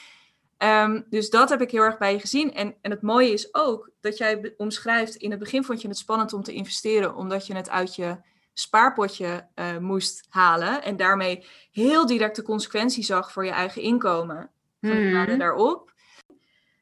[0.57, 2.53] Um, dus dat heb ik heel erg bij je gezien.
[2.53, 5.97] En, en het mooie is ook dat jij omschrijft, in het begin vond je het
[5.97, 8.17] spannend om te investeren, omdat je het uit je
[8.53, 10.83] spaarpotje uh, moest halen.
[10.83, 14.49] En daarmee heel direct de consequentie zag voor je eigen inkomen.
[14.81, 15.37] Van de mm.
[15.37, 15.91] daarop.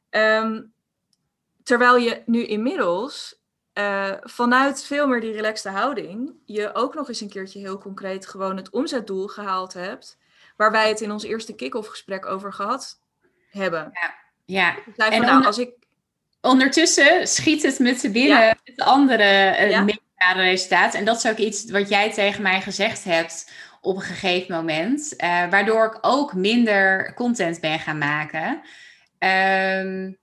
[0.10, 0.74] Um,
[1.70, 3.42] Terwijl je nu inmiddels
[3.74, 8.28] uh, vanuit veel meer die relaxte houding, je ook nog eens een keertje heel concreet
[8.28, 10.18] gewoon het omzetdoel gehaald hebt,
[10.58, 13.02] waar wij het in ons eerste kick-off gesprek over gehad
[13.50, 13.92] hebben.
[13.94, 14.76] Ja, ja.
[14.96, 15.72] van, nou, als ik...
[16.42, 18.56] ondertussen schiet het me te binnen ja.
[18.64, 20.32] het andere uh, ja.
[20.32, 20.94] resultaat.
[20.94, 23.52] En dat is ook iets wat jij tegen mij gezegd hebt
[23.82, 28.62] op een gegeven moment, uh, waardoor ik ook minder content ben gaan maken.
[29.20, 30.19] Um,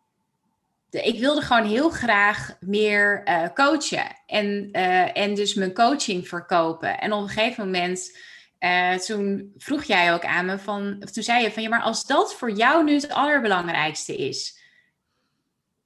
[0.90, 7.01] ik wilde gewoon heel graag meer uh, coachen en, uh, en dus mijn coaching verkopen.
[7.01, 8.18] En op een gegeven moment,
[8.61, 11.83] uh, toen vroeg jij ook aan me van, of toen zei je van ja, maar
[11.83, 14.59] als dat voor jou nu het allerbelangrijkste is,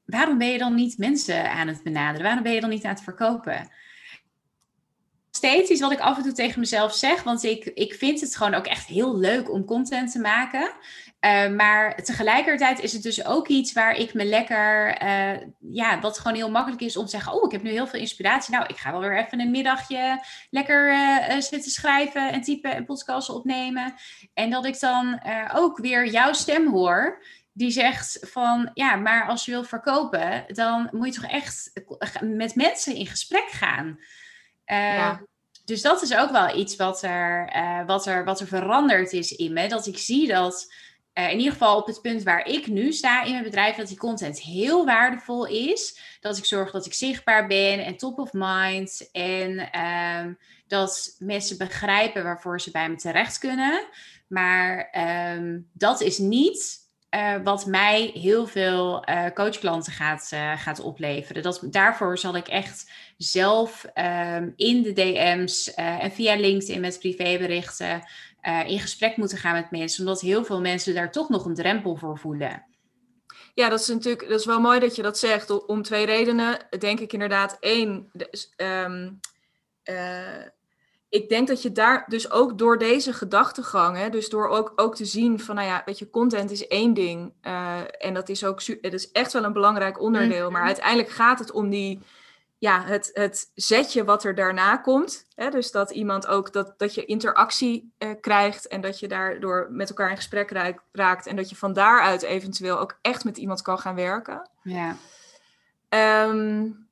[0.05, 2.23] waarom ben je dan niet mensen aan het benaderen?
[2.23, 3.71] Waarom ben je dan niet aan het verkopen?
[5.31, 8.37] Steeds iets wat ik af en toe tegen mezelf zeg, want ik, ik vind het
[8.37, 10.73] gewoon ook echt heel leuk om content te maken.
[11.21, 16.19] Uh, maar tegelijkertijd is het dus ook iets waar ik me lekker, uh, ja, wat
[16.19, 18.55] gewoon heel makkelijk is om te zeggen: Oh, ik heb nu heel veel inspiratie.
[18.55, 22.85] Nou, ik ga wel weer even een middagje lekker uh, zitten schrijven en typen en
[22.85, 23.95] podcasts opnemen.
[24.35, 25.21] En dat ik dan
[25.55, 30.89] ook weer jouw stem hoor, die zegt: van ja, maar als je wil verkopen, dan
[30.93, 31.71] moet je toch echt
[32.21, 33.99] met mensen in gesprek gaan.
[34.75, 35.21] Ja.
[35.65, 37.53] Dus dat is ook wel iets wat er,
[37.87, 39.69] wat, er, wat er veranderd is in me.
[39.69, 40.73] Dat ik zie dat
[41.15, 43.89] uh, in ieder geval op het punt waar ik nu sta in mijn bedrijf, dat
[43.89, 45.99] die content heel waardevol is.
[46.21, 49.09] Dat ik zorg dat ik zichtbaar ben en top of mind.
[49.13, 53.87] En um, dat mensen begrijpen waarvoor ze bij me terecht kunnen.
[54.27, 54.91] Maar
[55.37, 56.79] um, dat is niet
[57.11, 61.43] uh, wat mij heel veel uh, coachklanten gaat, uh, gaat opleveren.
[61.43, 62.91] Dat, daarvoor zal ik echt
[63.23, 68.03] zelf um, in de DM's en via LinkedIn met privéberichten
[68.67, 71.97] in gesprek moeten gaan met mensen, omdat heel veel mensen daar toch nog een drempel
[71.97, 72.65] voor voelen.
[73.55, 75.67] Ja, dat is natuurlijk dat is wel mooi dat je dat zegt.
[75.67, 76.59] Om twee redenen.
[76.79, 77.57] Denk ik inderdaad.
[77.61, 78.11] Eén,
[78.57, 79.21] um,
[81.11, 84.97] ik denk dat je daar dus ook door deze gedachtegang, hè, dus door ook, ook
[84.97, 87.33] te zien van, nou ja, weet je, content is één ding.
[87.43, 90.51] Uh, en dat is ook, het is echt wel een belangrijk onderdeel.
[90.51, 90.71] Maar mhm.
[90.71, 92.01] uiteindelijk gaat het om die,
[92.61, 95.27] ja, het, het zetje wat er daarna komt.
[95.35, 99.69] Hè, dus dat iemand ook, dat, dat je interactie uh, krijgt en dat je daardoor
[99.71, 100.51] met elkaar in gesprek
[100.93, 101.27] raakt.
[101.27, 104.51] En dat je van daaruit eventueel ook echt met iemand kan gaan werken.
[104.63, 104.97] Ja.
[106.29, 106.89] Um,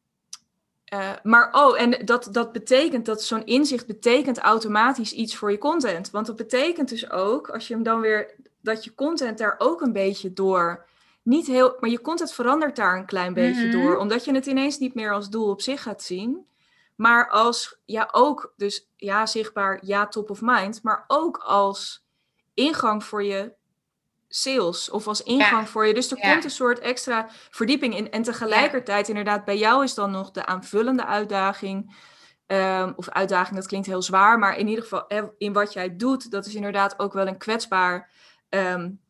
[0.93, 5.59] uh, maar oh, en dat, dat betekent dat zo'n inzicht betekent automatisch iets voor je
[5.59, 6.11] content.
[6.11, 9.81] Want dat betekent dus ook, als je hem dan weer, dat je content daar ook
[9.81, 10.87] een beetje door,
[11.29, 13.81] niet heel, maar je content verandert daar een klein beetje mhm.
[13.81, 16.47] door, omdat je het ineens niet meer als doel op zich gaat zien,
[16.97, 22.07] maar als, ja ook, dus ja zichtbaar, ja top of mind, maar ook als
[22.55, 23.53] ingang voor je
[24.29, 25.95] sales of als ingang voor je.
[25.95, 28.11] Dus er komt een soort extra verdieping in.
[28.11, 31.97] En tegelijkertijd, inderdaad, bij jou is dan nog de aanvullende uitdaging.
[32.47, 36.31] Um, of uitdaging, dat klinkt heel zwaar, maar in ieder geval in wat jij doet,
[36.31, 38.11] dat is inderdaad ook wel een kwetsbaar,
[38.49, 39.01] um,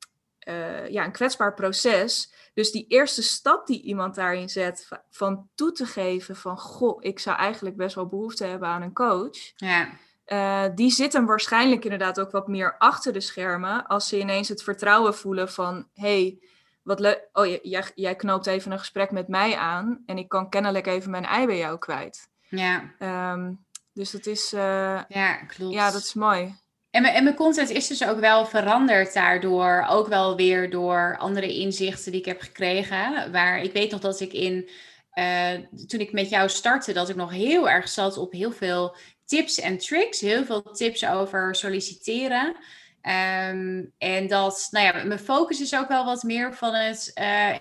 [0.48, 2.32] uh, ja, een kwetsbaar proces.
[2.54, 7.18] Dus die eerste stap die iemand daarin zet, van toe te geven van, goh, ik
[7.18, 9.52] zou eigenlijk best wel behoefte hebben aan een coach.
[9.56, 9.88] Ja
[10.28, 13.86] uh, die zitten waarschijnlijk inderdaad ook wat meer achter de schermen.
[13.86, 16.38] Als ze ineens het vertrouwen voelen van: hey,
[16.82, 17.28] wat leuk.
[17.32, 20.02] Oh, jij, jij knoopt even een gesprek met mij aan.
[20.06, 22.28] En ik kan kennelijk even mijn ei bij jou kwijt.
[22.48, 22.94] Ja.
[23.32, 24.52] Um, dus dat is.
[24.52, 25.74] Uh, ja, klopt.
[25.74, 26.54] Ja, dat is mooi.
[26.90, 29.86] En mijn, en mijn content is dus ook wel veranderd daardoor.
[29.88, 33.32] Ook wel weer door andere inzichten die ik heb gekregen.
[33.32, 34.68] Waar ik weet nog dat ik in.
[35.14, 35.52] Uh,
[35.86, 39.60] toen ik met jou startte, dat ik nog heel erg zat op heel veel tips
[39.60, 40.20] en tricks.
[40.20, 42.56] Heel veel tips over solliciteren.
[43.00, 47.56] Ehm, en dat, nou ja, mijn focus is ook wel wat meer van het uh,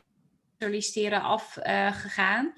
[0.60, 2.54] solliciteren afgegaan.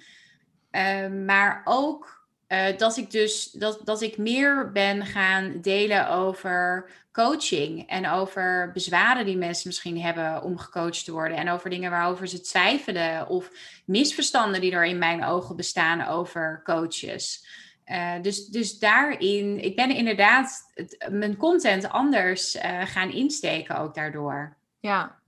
[0.71, 2.18] Uh, maar ook
[2.49, 8.71] eh, dat ik dus dat, dat ik meer ben gaan delen over coaching en over
[8.73, 13.27] bezwaren die mensen misschien hebben om gecoacht te worden en over dingen waarover ze twijfelen
[13.27, 13.51] of
[13.85, 17.45] misverstanden die er in mijn ogen bestaan over coaches.
[17.85, 20.71] Uh, dus, dus daarin, ik ben inderdaad
[21.09, 24.57] mijn content anders uh, gaan insteken ook daardoor.
[24.79, 25.18] Ja.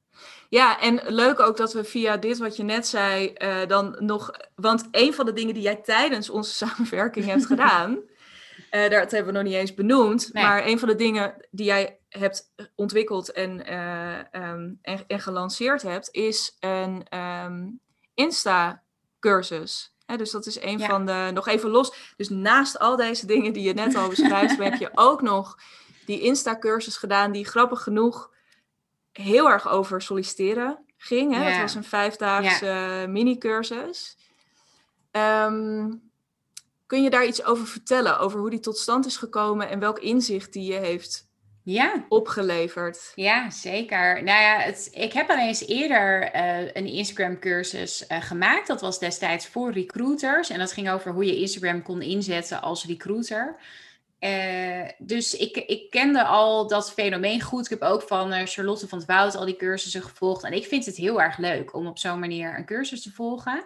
[0.52, 4.32] Ja, en leuk ook dat we via dit wat je net zei, uh, dan nog,
[4.56, 8.00] want een van de dingen die jij tijdens onze samenwerking hebt gedaan,
[8.70, 10.44] daar hebben we nog niet eens benoemd, nee.
[10.44, 13.52] maar een van de dingen die jij hebt ontwikkeld en,
[14.42, 17.80] um, en, en, gelanceerd hebt, is een um,
[18.14, 22.14] Insta-cursus dus dat is een van de, nog even los.
[22.18, 25.58] Dus naast al deze dingen die je net al beschrijft, heb je ook nog
[26.06, 28.30] die Insta-cursus gedaan, die grappig genoeg
[29.12, 31.34] heel erg over solliciteren ging.
[31.34, 31.42] Hè?
[31.42, 34.18] Het was een vijfdaagse mini-cursus.
[35.12, 36.12] Um,
[36.86, 40.00] kun je daar iets over vertellen, over hoe die tot stand is gekomen en welk
[40.00, 41.30] inzicht die je heeft
[41.64, 42.06] ja.
[42.10, 43.12] opgeleverd.
[43.16, 44.24] Ja, zeker.
[44.24, 48.68] Nou ja, het, ik heb al eens eerder uh, een Instagram-cursus uh, gemaakt.
[48.68, 50.50] Dat was destijds voor recruiters.
[50.50, 53.56] En dat ging over hoe je Instagram kon inzetten als recruiter.
[54.22, 57.64] Uh, dus ik, ik kende al dat fenomeen goed.
[57.64, 60.44] Ik heb ook van Charlotte van het Woud al die cursussen gevolgd.
[60.44, 63.66] En ik vind het heel erg leuk om op zo'n manier een cursus te volgen.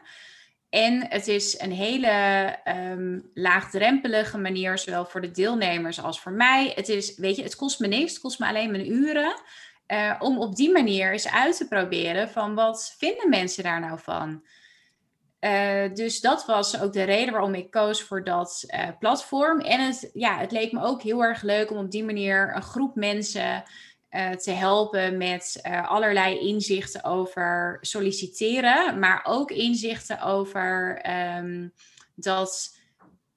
[0.70, 6.72] En het is een hele um, laagdrempelige manier, zowel voor de deelnemers als voor mij.
[6.76, 9.36] Het is, weet je, het kost me niks, het kost me alleen mijn uren.
[9.88, 14.00] Uh, om op die manier eens uit te proberen van wat vinden mensen daar nou
[14.00, 14.44] van.
[15.46, 19.60] Uh, dus dat was ook de reden waarom ik koos voor dat uh, platform.
[19.60, 22.62] En het, ja, het leek me ook heel erg leuk om op die manier een
[22.62, 23.64] groep mensen
[24.12, 31.02] uh, te helpen met allerlei inzichten over solliciteren, maar ook inzichten over
[31.38, 31.74] um,
[32.16, 32.78] dat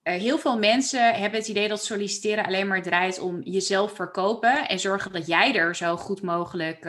[0.03, 4.79] heel veel mensen hebben het idee dat solliciteren alleen maar draait om jezelf verkopen en
[4.79, 6.87] zorgen dat jij er zo goed mogelijk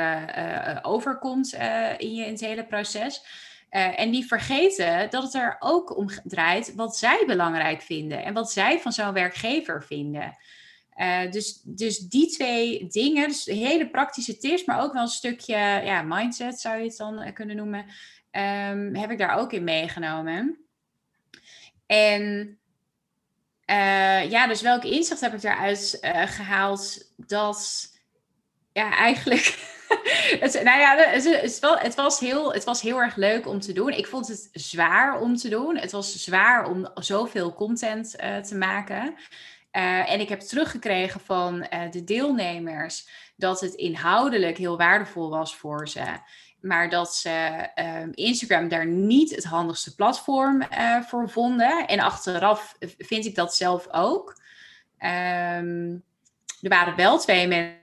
[0.81, 1.53] overkomt
[1.97, 3.21] in, je, in het hele proces.
[3.69, 8.51] En die vergeten dat het er ook om draait wat zij belangrijk vinden en wat
[8.51, 10.37] zij van zo'n werkgever vinden.
[10.99, 15.57] Uh, dus, dus die twee dingen, dus hele praktische tips, maar ook wel een stukje
[15.57, 17.79] ja, mindset zou je het dan uh, kunnen noemen,
[18.31, 20.57] um, heb ik daar ook in meegenomen.
[21.85, 22.57] En
[23.65, 27.13] uh, ja, dus welk inzicht heb ik daaruit gehaald?
[27.15, 27.89] Dat
[28.79, 29.45] ja, eigenlijk.
[30.43, 33.91] het, nou ja, het, het, was heel, het was heel erg leuk om te doen.
[33.91, 35.77] Ik vond het zwaar om te doen.
[35.77, 38.11] Het was zwaar om zoveel content
[38.47, 39.15] te maken.
[39.71, 46.03] en ik heb teruggekregen van de deelnemers dat het inhoudelijk heel waardevol was voor ze.
[46.61, 47.29] Maar dat ze
[47.75, 50.63] ehm, Instagram daar niet het handigste platform
[51.07, 51.87] voor vonden.
[51.87, 54.41] En achteraf vind ik dat zelf ook.
[54.97, 55.97] Ehm,
[56.61, 57.78] er waren wel twee mensen,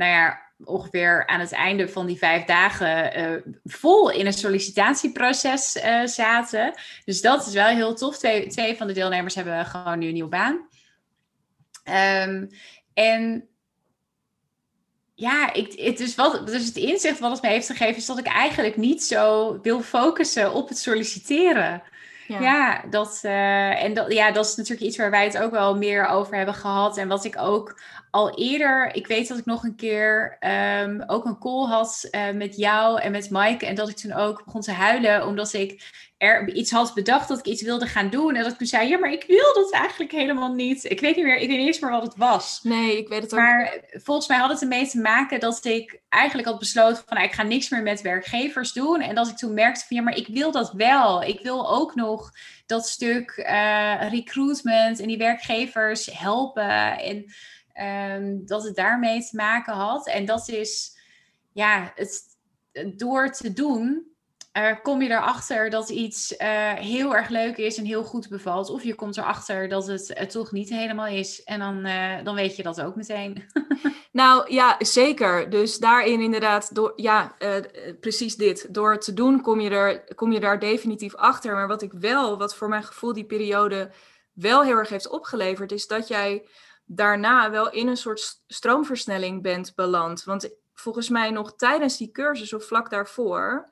[0.00, 5.76] nou ja, ongeveer aan het einde van die vijf dagen uh, vol in een sollicitatieproces
[5.76, 6.74] uh, zaten.
[7.04, 8.18] Dus dat is wel heel tof.
[8.18, 10.68] Twee, twee van de deelnemers hebben gewoon nu een nieuwe baan.
[12.24, 12.48] Um,
[12.94, 13.48] en
[15.14, 18.18] ja, ik, het is wat, dus het inzicht wat het me heeft gegeven is dat
[18.18, 21.82] ik eigenlijk niet zo wil focussen op het solliciteren.
[22.26, 25.50] Ja, ja dat, uh, en dat, ja, dat is natuurlijk iets waar wij het ook
[25.50, 26.96] wel meer over hebben gehad.
[26.96, 27.80] En wat ik ook
[28.10, 30.38] al eerder, ik weet dat ik nog een keer
[30.80, 33.66] um, ook een call had uh, met jou en met Mike.
[33.66, 35.82] En dat ik toen ook begon te huilen, omdat ik
[36.18, 38.34] er iets had bedacht dat ik iets wilde gaan doen.
[38.34, 40.84] En dat ik toen zei, ja, maar ik wil dat eigenlijk helemaal niet.
[40.84, 42.60] Ik weet niet meer, ik weet niet eens meer wat het was.
[42.62, 46.00] Nee, ik weet het ook Maar volgens mij had het ermee te maken dat ik
[46.08, 49.00] eigenlijk had besloten van, nou, ik ga niks meer met werkgevers doen.
[49.00, 51.22] En dat ik toen merkte van, ja, maar ik wil dat wel.
[51.22, 52.30] Ik wil ook nog
[52.66, 56.98] dat stuk uh, recruitment en die werkgevers helpen.
[56.98, 57.24] En
[57.74, 60.08] um, dat het daarmee te maken had.
[60.08, 60.98] En dat is,
[61.52, 62.22] ja, het,
[62.96, 64.10] door te doen,
[64.58, 68.70] uh, kom je erachter dat iets uh, heel erg leuk is en heel goed bevalt.
[68.70, 71.42] Of je komt erachter dat het toch niet helemaal is.
[71.42, 71.82] En dan,
[72.24, 73.44] dan weet je dat ook meteen.
[74.12, 75.50] nou ja, zeker.
[75.50, 77.36] Dus daarin inderdaad, door, ja,
[78.00, 78.74] precies dit.
[78.74, 81.54] Door te doen kom je, er, kom je daar definitief achter.
[81.54, 83.90] Maar wat ik wel, wat voor mijn gevoel die periode
[84.32, 86.46] wel heel erg heeft opgeleverd, is dat jij
[86.92, 90.24] daarna wel in een soort stroomversnelling bent beland.
[90.24, 93.68] Want volgens mij nog tijdens die cursus of vlak daarvoor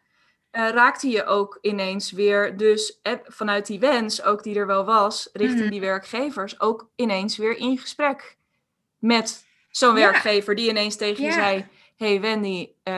[0.53, 4.85] uh, raakte je ook ineens weer, dus eh, vanuit die wens, ook die er wel
[4.85, 5.71] was, richting mhm.
[5.71, 8.37] die werkgevers, ook ineens weer in gesprek
[8.99, 12.95] met zo'n werkgever die ineens tegen je zei: Hey Wendy, uh,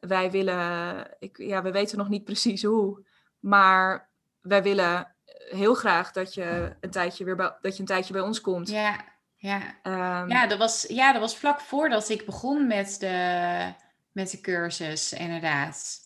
[0.00, 3.04] wij willen, ik, ja, we weten nog niet precies hoe,
[3.40, 5.14] maar wij willen
[5.50, 8.68] heel graag dat je een tijdje weer bij, dat je een tijdje bij ons komt.
[8.68, 9.04] Ja.
[9.42, 9.60] Ja.
[9.82, 13.74] Um, ja, dat was, ja, dat was vlak voordat ik begon met de,
[14.12, 15.98] met de cursus, inderdaad.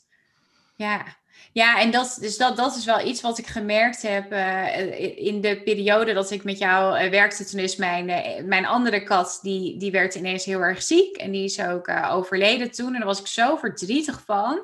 [0.76, 1.04] Ja,
[1.52, 5.40] ja en dat, dus dat, dat is wel iets wat ik gemerkt heb uh, in
[5.40, 7.44] de periode dat ik met jou uh, werkte.
[7.44, 11.16] Toen is mijn, uh, mijn andere kat, die, die werd ineens heel erg ziek.
[11.16, 12.92] En die is ook overleden toen.
[12.92, 14.60] En daar was ik zo verdrietig van.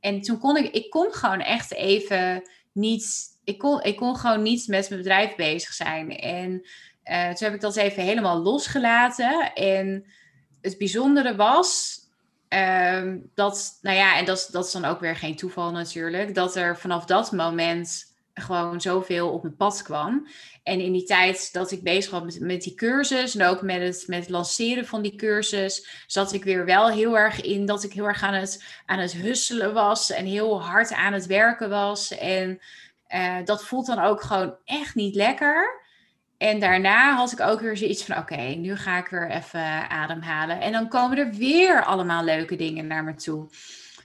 [0.00, 3.06] En toen kon ik, ik kon gewoon echt even niet,
[3.44, 6.18] ik kon, ik kon gewoon niet met mijn bedrijf bezig zijn.
[6.18, 6.66] En
[7.10, 9.52] uh, toen heb ik dat even helemaal losgelaten.
[9.54, 10.06] En
[10.60, 11.98] het bijzondere was
[12.48, 16.56] uh, dat, nou ja, en dat, dat is dan ook weer geen toeval natuurlijk, dat
[16.56, 20.26] er vanaf dat moment gewoon zoveel op mijn pad kwam.
[20.62, 23.80] En in die tijd dat ik bezig was met, met die cursus en ook met
[23.80, 27.92] het, met lanceren van die cursus, zat ik weer wel heel erg in dat ik
[27.92, 32.10] heel erg aan het, aan het husselen was en heel hard aan het werken was.
[32.18, 32.60] En
[33.14, 35.83] uh, dat voelt dan ook gewoon echt niet lekker.
[36.44, 40.60] En daarna had ik ook weer zoiets van: oké, nu ga ik weer even ademhalen.
[40.60, 43.46] En dan komen er weer allemaal leuke dingen naar me toe.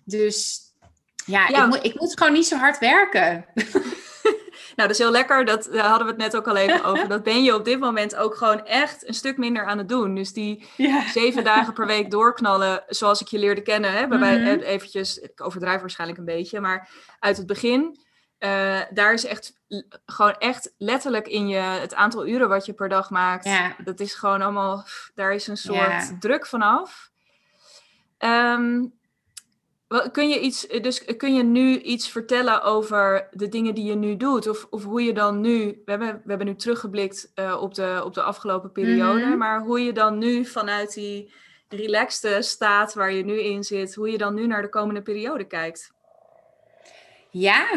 [0.03, 0.61] Dus
[1.25, 3.45] ja, Ik, moet, ik moet gewoon niet zo hard werken.
[4.75, 5.45] Nou, dat is heel lekker.
[5.45, 7.07] Dat, daar hadden we het net ook al even over.
[7.17, 10.15] Dat ben je op dit moment ook gewoon echt een stuk minder aan het doen.
[10.15, 10.65] Dus die
[11.13, 13.93] zeven dagen per week doorknallen, zoals ik je leerde kennen.
[13.93, 17.99] Hè, waarbij mm eventjes, ik overdrijf waarschijnlijk een beetje, maar uit het begin
[18.39, 19.57] uh, daar is echt
[20.05, 23.45] gewoon echt letterlijk in je het aantal uren wat je per dag maakt.
[23.45, 23.75] Ja.
[23.83, 27.11] Dat is gewoon allemaal, daar is een soort druk vanaf.
[28.19, 28.97] Um,
[30.11, 34.17] kun je iets, dus kun je nu iets vertellen over de dingen die je nu
[34.17, 34.47] doet?
[34.47, 38.01] Of, of hoe je dan nu, we hebben, we hebben nu teruggeblikt uh, op, de,
[38.05, 39.37] op de afgelopen periode, mm -hmm.
[39.37, 41.33] maar hoe je dan nu vanuit die
[41.69, 45.43] relaxte staat waar je nu in zit, hoe je dan nu naar de komende periode
[45.43, 45.93] kijkt?
[47.29, 47.67] Ja,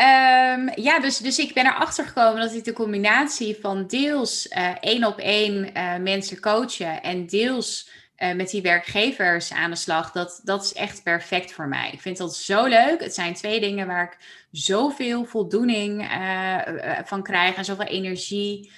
[0.00, 4.74] Um, ja, dus, dus ik ben erachter gekomen dat ik de combinatie van deels uh,
[4.80, 10.12] één op één uh, mensen coachen en deels uh, met die werkgevers aan de slag,
[10.12, 11.90] dat, dat is echt perfect voor mij.
[11.92, 13.00] Ik vind dat zo leuk.
[13.00, 16.08] Het zijn twee dingen waar ik zoveel voldoening
[17.04, 18.72] van krijg en zoveel energie.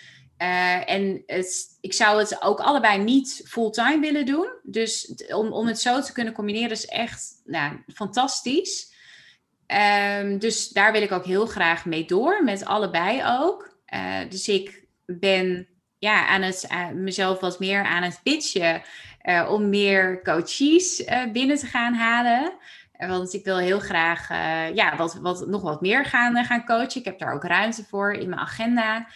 [0.86, 4.48] en het, ik zou het ook allebei niet fulltime willen doen.
[4.62, 8.89] Dus om, om het zo te kunnen combineren is echt nou, fantastisch.
[9.70, 13.78] Um, dus daar wil ik ook heel graag mee door, met allebei ook.
[13.94, 15.68] Uh, dus ik ben
[15.98, 18.82] ja, aan het, uh, mezelf wat meer aan het pitchen
[19.22, 22.52] uh, om meer coaches binnen te gaan halen.
[22.98, 24.28] Want ik wil heel graag
[24.74, 27.00] ja, wat, wat, nog wat meer gaan, gaan coachen.
[27.00, 29.06] Ik heb daar ook ruimte voor in mijn agenda.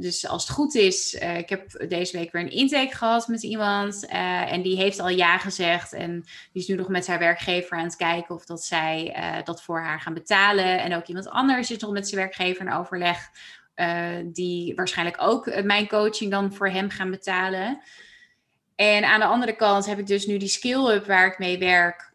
[0.00, 4.06] Dus als het goed is, ik heb deze week weer een intake gehad met iemand.
[4.06, 5.92] en die heeft al ja gezegd.
[5.92, 6.20] En
[6.52, 9.80] die is nu nog met haar werkgever aan het kijken of dat zij dat voor
[9.80, 10.80] haar gaan betalen.
[10.80, 13.30] En ook iemand anders is nog met zijn werkgever in overleg.
[14.24, 17.80] die waarschijnlijk ook mijn coaching dan voor hem gaan betalen.
[18.76, 22.09] En aan de andere kant heb ik dus nu die skill-up waar ik mee werk.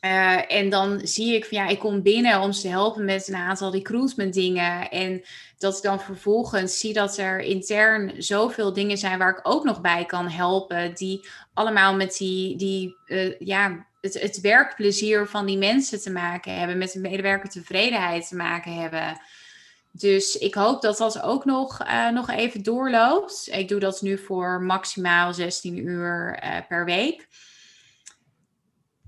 [0.00, 3.28] Uh, en dan zie ik van ja, ik kom binnen om ze te helpen met
[3.28, 4.90] een aantal recruitment dingen.
[4.90, 5.22] En
[5.58, 9.80] dat ik dan vervolgens zie dat er intern zoveel dingen zijn waar ik ook nog
[9.80, 10.94] bij kan helpen.
[10.94, 16.58] Die allemaal met die, die uh, ja, het, het werkplezier van die mensen te maken
[16.58, 16.78] hebben.
[16.78, 19.20] Met de medewerkertevredenheid te maken hebben.
[19.90, 23.48] Dus ik hoop dat dat ook nog, uh, nog even doorloopt.
[23.50, 27.26] Ik doe dat nu voor maximaal 16 uur per week.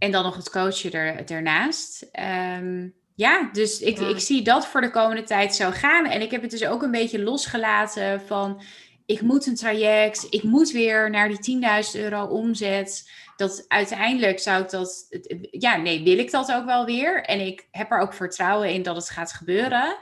[0.01, 2.11] En dan nog het coachen er, ernaast.
[2.59, 6.07] Um, ja, dus ik, ik zie dat voor de komende tijd zo gaan.
[6.07, 8.63] En ik heb het dus ook een beetje losgelaten van...
[9.07, 11.61] ik moet een traject, ik moet weer naar die
[11.95, 13.11] 10.000 euro omzet.
[13.37, 15.07] Dat uiteindelijk zou ik dat...
[15.51, 17.25] Ja, nee, wil ik dat ook wel weer.
[17.25, 19.97] En ik heb er ook vertrouwen in dat het gaat gebeuren...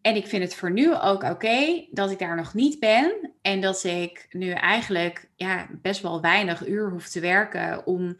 [0.00, 3.32] En ik vind het voor nu ook oké dat ik daar nog niet ben.
[3.42, 8.16] En dat ik nu eigenlijk ja, best wel weinig uur hoef te werken om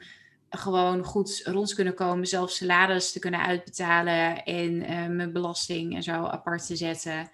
[0.50, 6.02] gewoon goed rond kunnen komen, zelf salaris te kunnen uitbetalen en uh, mijn belasting en
[6.02, 7.30] zo apart te zetten.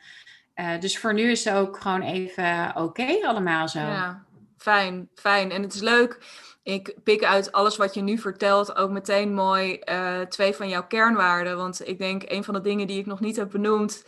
[0.57, 3.79] Uh, dus voor nu is het ook gewoon even oké allemaal zo.
[3.79, 4.25] Ja,
[4.59, 5.51] fijn, fijn.
[5.51, 6.19] En het is leuk.
[6.62, 10.87] Ik pik uit alles wat je nu vertelt ook meteen mooi uh, twee van jouw
[10.87, 11.57] kernwaarden.
[11.57, 14.05] Want ik denk een van de dingen die ik nog niet heb benoemd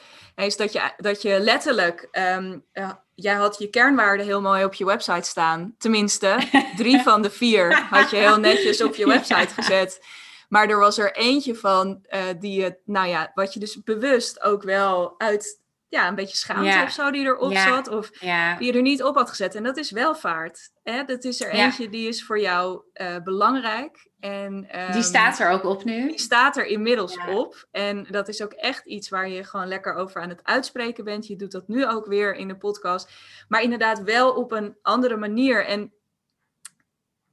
[0.47, 4.75] is dat je, dat je letterlijk, um, uh, jij had je kernwaarden heel mooi op
[4.75, 5.75] je website staan.
[5.79, 6.39] Tenminste,
[6.77, 10.05] drie van de vier had je heel netjes op je website gezet.
[10.49, 14.43] Maar er was er eentje van uh, die je, nou ja, wat je dus bewust
[14.43, 17.89] ook wel uit ja, een beetje schaamte of zo die erop zat.
[17.89, 18.11] Of
[18.59, 19.55] die je er niet op had gezet.
[19.55, 20.71] En dat is welvaart.
[20.83, 21.05] Hè?
[21.05, 24.09] Dat is er eentje die is voor jou uh, belangrijk.
[24.21, 26.09] En, um, die staat er ook op nu.
[26.09, 27.67] Die staat er inmiddels op.
[27.71, 31.27] En dat is ook echt iets waar je gewoon lekker over aan het uitspreken bent.
[31.27, 33.11] Je doet dat nu ook weer in de podcast.
[33.49, 35.67] Maar inderdaad wel op een andere manier.
[35.67, 35.93] En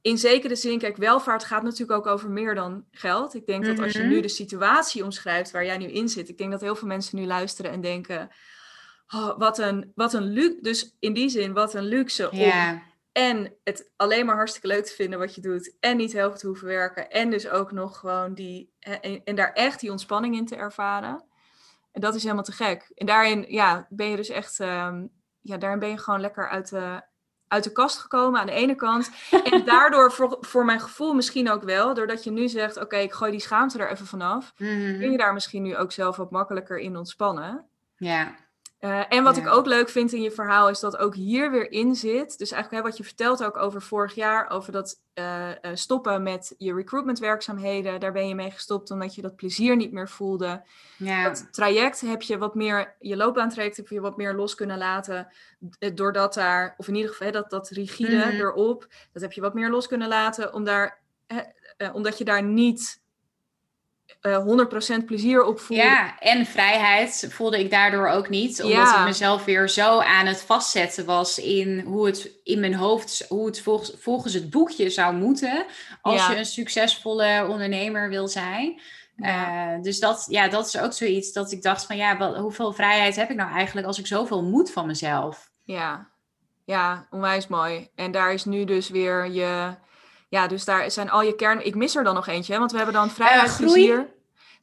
[0.06, 3.34] in zekere zin, kijk, welvaart gaat natuurlijk ook over meer dan geld.
[3.34, 4.22] Ik denk dat als je nu mhm.
[4.22, 7.26] de situatie omschrijft waar jij nu in zit, ik denk dat heel veel mensen nu
[7.26, 8.28] luisteren en denken:
[9.14, 10.60] oh, wat een, wat een luxe.
[10.60, 12.52] Dus in die zin, wat een luxe om
[13.12, 16.38] en het alleen maar hartstikke leuk te vinden wat je doet en niet heel veel
[16.38, 20.36] te hoeven werken en dus ook nog gewoon die en, en daar echt die ontspanning
[20.36, 21.24] in te ervaren.
[21.92, 22.90] En dat is helemaal te gek.
[22.94, 26.70] En daarin, ja, ben je dus echt, um, ja, daarin ben je gewoon lekker uit
[26.70, 27.02] de
[27.48, 29.10] uit de kast gekomen aan de ene kant.
[29.44, 33.12] En daardoor, voor, voor mijn gevoel misschien ook wel, doordat je nu zegt: Oké, ik
[33.12, 34.52] gooi die schaamte er even vanaf.
[34.56, 37.68] Mm Kun je daar misschien nu ook zelf wat makkelijker in ontspannen?
[37.96, 38.34] Ja.
[38.80, 41.72] Uh, en wat ik ook leuk vind in je verhaal is dat ook hier weer
[41.72, 42.38] in zit.
[42.38, 46.22] Dus eigenlijk hè, wat je vertelt ook over vorig jaar, over dat uh, uh, stoppen
[46.22, 48.00] met je recruitment werkzaamheden.
[48.00, 50.62] Daar ben je mee gestopt omdat je dat plezier niet meer voelde.
[50.96, 51.28] Ja.
[51.28, 55.28] Dat traject heb je wat meer, je loopbaantraject heb je wat meer los kunnen laten.
[55.94, 59.40] Doordat daar, of in ieder geval hè, dat, dat rigide mm erop, dat heb je
[59.40, 60.54] wat meer los kunnen laten.
[60.54, 61.00] Om daar,
[61.92, 63.04] omdat je daar niet
[64.22, 65.60] uh, eh, 100% plezier op.
[65.68, 68.62] Ja, en vrijheid voelde ik daardoor ook niet.
[68.62, 73.24] Omdat ik mezelf weer zo aan het vastzetten was in hoe het in mijn hoofd,
[73.28, 75.66] hoe het volgens, volgens het boekje zou moeten.
[76.02, 78.80] Als je een succesvolle ondernemer wil zijn.
[79.16, 82.72] Uh, dus dat, ja, dat is ook zoiets dat ik dacht van ja, wat, hoeveel
[82.72, 85.50] vrijheid heb ik nou eigenlijk als ik zoveel moet van mezelf?
[85.64, 86.08] Ja,
[86.64, 87.88] ja, onwijs mooi.
[87.94, 89.74] En daar is nu dus weer je
[90.28, 91.66] ja, dus daar zijn al je kern.
[91.66, 92.58] Ik mis er dan nog eentje, hè?
[92.58, 93.98] want we hebben dan vrijheidsplezier.
[93.98, 94.04] Uh,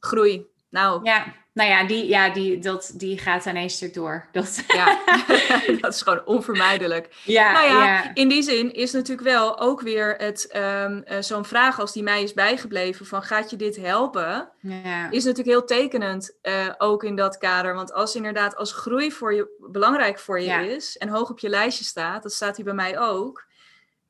[0.00, 0.36] groei.
[0.36, 0.46] groei.
[0.70, 1.00] Nou.
[1.04, 4.26] Ja, nou ja, die, ja die, dat, die gaat aan één stuk door.
[4.32, 4.64] Dat...
[4.66, 4.98] Ja,
[5.80, 7.08] dat is gewoon onvermijdelijk.
[7.24, 11.44] Ja, nou ja, in die zin is natuurlijk wel ook weer het um, uh, zo'n
[11.44, 14.48] vraag als die mij is bijgebleven van gaat je dit helpen?
[14.60, 15.10] Ja.
[15.10, 17.74] Is natuurlijk heel tekenend uh, ook in dat kader.
[17.74, 21.48] Want als inderdaad als groei voor je belangrijk voor je is en hoog op je
[21.48, 23.44] lijstje staat, dat staat hier bij mij ook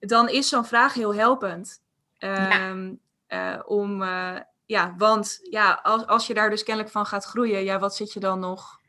[0.06, 1.82] dan is zo'n vraag heel helpend.
[2.18, 4.36] Um, uh, om, uh,
[4.66, 8.12] ja, want ja, als, als je daar dus kennelijk van gaat groeien, ja, wat zit
[8.12, 8.80] je dan nog?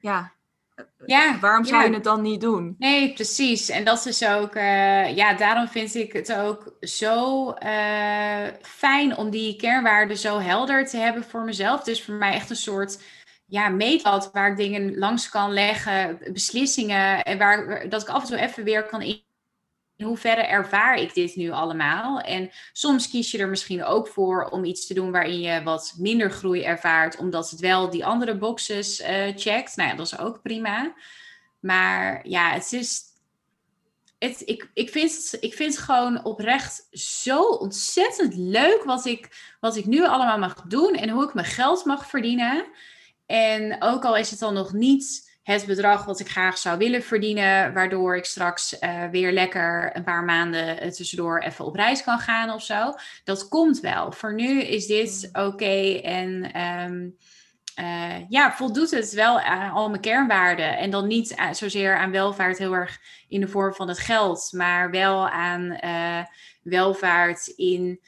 [0.00, 0.32] Ja,
[0.74, 2.74] eh, ja, waarom zou je het dan niet doen?
[2.78, 3.68] Nee, precies.
[3.68, 9.30] En dat is ook, uh, ja, daarom vind ik het ook zo uh, fijn om
[9.30, 11.82] die kernwaarden zo helder te hebben voor mezelf.
[11.82, 13.02] Dus voor mij echt een soort
[13.46, 18.28] ja, meetlat waar ik dingen langs kan leggen, beslissingen en waar dat ik af en
[18.28, 19.24] toe even weer kan
[19.96, 22.20] in hoeverre ervaar ik dit nu allemaal?
[22.20, 25.94] En soms kies je er misschien ook voor om iets te doen waarin je wat
[25.98, 29.76] minder groei ervaart, omdat het wel die andere boxes uh, checkt.
[29.76, 30.94] Nou ja, dat is ook prima.
[31.60, 33.00] Maar ja, het is.
[34.18, 39.76] Het, ik, ik, vind ik vind het gewoon oprecht zo ontzettend leuk wat ik, wat
[39.76, 42.66] ik nu allemaal mag doen en hoe ik mijn geld mag verdienen.
[43.26, 47.02] En ook al is het dan nog niet het bedrag wat ik graag zou willen
[47.02, 52.02] verdienen, waardoor ik straks uh, weer lekker een paar maanden uh, tussendoor even op reis
[52.02, 52.94] kan gaan of zo.
[53.24, 54.12] Dat komt wel.
[54.12, 55.42] Voor nu is dit mm.
[55.42, 57.16] oké en um,
[57.80, 60.78] uh, ja, voldoet het wel aan al mijn kernwaarden.
[60.78, 64.90] En dan niet zozeer aan welvaart heel erg in de vorm van het geld, maar
[64.90, 65.78] wel aan
[66.62, 68.00] welvaart in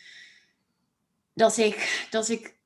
[1.34, 2.58] dat ik, dat ik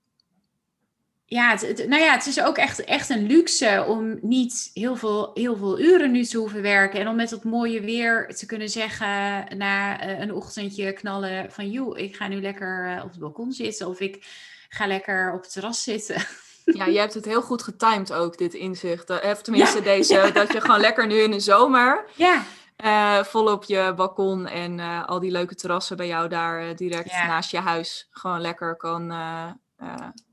[1.32, 5.30] ja, het, nou ja, het is ook echt, echt een luxe om niet heel veel,
[5.34, 7.00] heel veel uren nu te hoeven werken.
[7.00, 11.70] En om met dat mooie weer te kunnen zeggen na eh, een ochtendje knallen van...
[11.70, 14.26] joh, ik ga nu lekker eh, op het balkon zitten of ik
[14.68, 16.16] ga lekker op het terras zitten.
[16.64, 19.10] Ja, je hebt het heel goed getimed ook, dit inzicht.
[19.10, 22.04] Of eh, tenminste deze, dat je gewoon lekker nu in de zomer...
[22.14, 22.44] Ja.
[22.84, 27.50] Uh, vol op je balkon en al die leuke terrassen bij jou daar direct naast
[27.50, 29.06] je huis gewoon lekker kan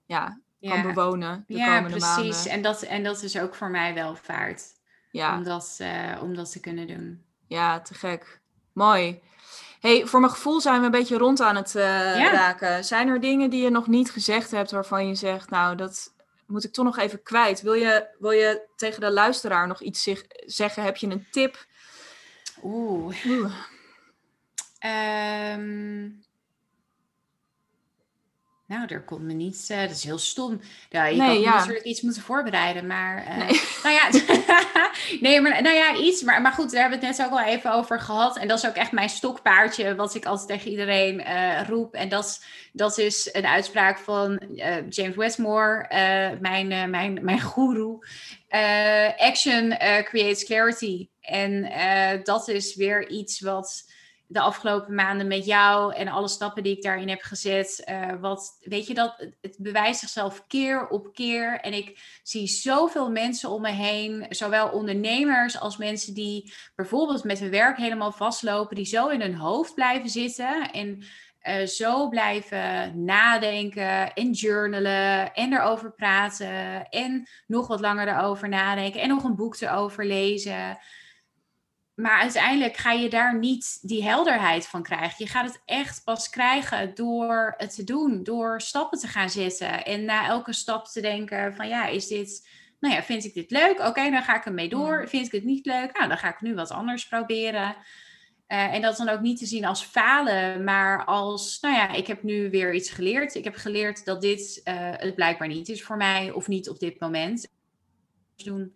[0.05, 2.15] ja, kan bewonen de ja, komende precies.
[2.15, 2.51] maanden.
[2.51, 4.63] En dat, en dat is ook voor mij welvaart.
[5.11, 5.37] Ja.
[5.37, 7.23] Om, dat, uh, om dat te kunnen doen.
[7.47, 8.39] Ja, te gek.
[8.73, 9.21] Mooi.
[9.79, 11.83] Hey, voor mijn gevoel zijn we een beetje rond aan het uh,
[12.31, 12.85] raken.
[12.85, 16.13] Zijn er dingen die je nog niet gezegd hebt waarvan je zegt, nou, dat
[16.47, 17.61] moet ik toch nog even kwijt.
[17.61, 20.83] Wil je, wil je tegen de luisteraar nog iets zich, zeggen?
[20.83, 21.65] Heb je een tip?
[22.63, 23.25] Oeh.
[23.25, 23.53] Oeh.
[25.53, 26.23] Um,
[28.69, 29.69] nou, er komt me niets.
[29.69, 30.61] Uh, dat is heel stom.
[30.89, 33.27] Ja, je nee, kan natuurlijk iets moeten voorbereiden, maar.
[33.27, 33.61] Uh, nee.
[33.83, 34.09] Nou ja,
[35.21, 36.21] nee, maar nou ja, iets.
[36.21, 38.37] Maar, maar goed, daar hebben we het net ook al even over gehad.
[38.37, 41.93] En dat is ook echt mijn stokpaardje, wat ik altijd tegen iedereen uh, roep.
[41.93, 42.41] En dat is,
[42.73, 44.41] dat is een uitspraak van
[44.89, 45.85] James Westmore,
[46.41, 47.97] mijn, mijn, mijn guru.
[49.17, 51.07] action creates clarity.
[51.21, 51.71] En
[52.23, 53.88] dat is weer iets wat
[54.31, 57.83] de afgelopen maanden met jou en alle stappen die ik daarin heb gezet.
[57.89, 61.59] Uh, wat, weet je, dat het bewijst zichzelf keer op keer.
[61.59, 67.39] En ik zie zoveel mensen om me heen, zowel ondernemers als mensen die bijvoorbeeld met
[67.39, 71.03] hun werk helemaal vastlopen, die zo in hun hoofd blijven zitten en
[71.43, 79.01] uh, zo blijven nadenken en journalen en erover praten en nog wat langer erover nadenken
[79.01, 80.77] en nog een boek erover lezen
[81.99, 85.15] maar uiteindelijk ga je daar niet die helderheid van krijgen.
[85.17, 89.85] Je gaat het echt pas krijgen door het te doen, door stappen te gaan zetten.
[89.85, 92.47] En na elke stap te denken van ja, is dit,
[92.79, 93.79] nou ja, vind ik dit leuk?
[93.79, 95.09] Oké, dan ga ik ermee door.
[95.09, 95.97] Vind ik het niet leuk?
[95.97, 97.75] Nou, dan ga ik nu wat anders proberen.
[98.47, 102.07] Uh, en dat dan ook niet te zien als falen, maar als, nou ja, ik
[102.07, 103.35] heb nu weer iets geleerd.
[103.35, 106.79] Ik heb geleerd dat dit uh, het blijkbaar niet is voor mij of niet op
[106.79, 107.47] dit moment.
[108.35, 108.75] Doen.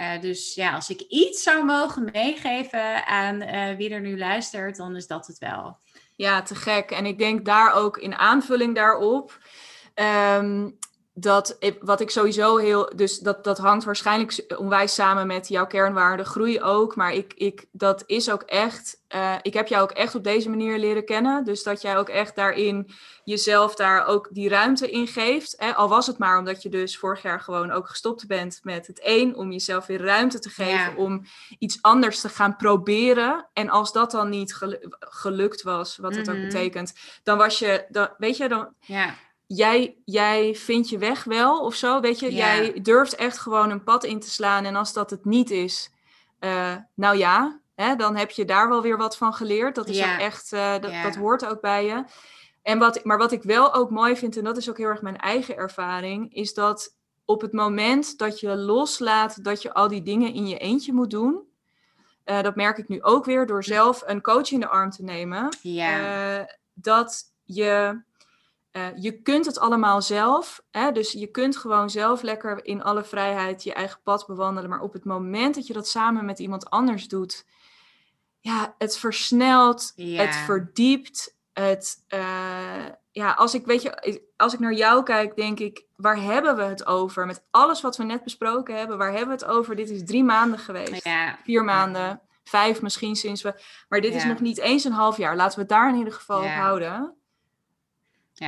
[0.00, 4.76] Uh, dus ja, als ik iets zou mogen meegeven aan uh, wie er nu luistert,
[4.76, 5.78] dan is dat het wel.
[6.16, 6.90] Ja, te gek.
[6.90, 9.38] En ik denk daar ook in aanvulling daarop.
[9.94, 10.78] Um,
[11.12, 12.92] dat wat ik sowieso heel.
[12.96, 16.96] Dus dat, dat hangt waarschijnlijk onwijs samen met jouw kernwaarden, groei ook.
[16.96, 18.98] Maar ik, ik, dat is ook echt.
[19.14, 21.44] Uh, ik heb jou ook echt op deze manier leren kennen.
[21.44, 22.90] Dus dat jij ook echt daarin
[23.24, 25.54] jezelf daar ook die ruimte in geeft.
[25.58, 25.74] Hè?
[25.74, 29.00] Al was het maar omdat je dus vorig jaar gewoon ook gestopt bent met het
[29.00, 29.34] één.
[29.34, 31.24] Om jezelf weer ruimte te geven om
[31.58, 33.48] iets anders te gaan proberen.
[33.52, 34.58] En als dat dan niet
[34.98, 36.44] gelukt was, wat dat ook mhm.
[36.44, 36.92] betekent,
[37.22, 37.86] dan was je.
[37.88, 38.68] Dan, weet je, dan.
[38.80, 39.14] Ja
[39.56, 42.00] jij, jij vindt je weg wel of zo.
[42.00, 44.64] Weet je, jij durft echt gewoon een pad in te slaan.
[44.64, 45.90] En als dat het niet is,
[46.40, 49.74] uh, nou ja, hè, dan heb je daar wel weer wat van geleerd.
[49.74, 52.04] Dat is ook echt, uh, dat, dat hoort ook bij je.
[52.62, 55.02] En wat, maar wat ik wel ook mooi vind, en dat is ook heel erg
[55.02, 60.02] mijn eigen ervaring, is dat op het moment dat je loslaat dat je al die
[60.02, 61.48] dingen in je eentje moet doen.
[62.24, 65.02] Uh, dat merk ik nu ook weer door zelf een coach in de arm te
[65.02, 65.48] nemen.
[66.74, 68.02] Dat je
[68.72, 70.62] uh, je kunt het allemaal zelf.
[70.70, 70.92] Hè?
[70.92, 74.70] Dus je kunt gewoon zelf lekker in alle vrijheid je eigen pad bewandelen.
[74.70, 77.46] Maar op het moment dat je dat samen met iemand anders doet,
[78.40, 81.38] ja, het versnelt, het verdiept.
[81.52, 86.22] Het, uh, ja, als ik, weet je, als ik naar jou kijk, denk ik, waar
[86.22, 87.26] hebben we het over?
[87.26, 89.76] Met alles wat we net besproken hebben, waar hebben we het over?
[89.76, 91.08] Dit is drie maanden geweest.
[91.44, 93.54] Vier maanden, vijf misschien sinds we.
[93.88, 95.36] Maar dit is nog niet eens een half jaar.
[95.36, 97.14] Laten we het daar in ieder geval op houden.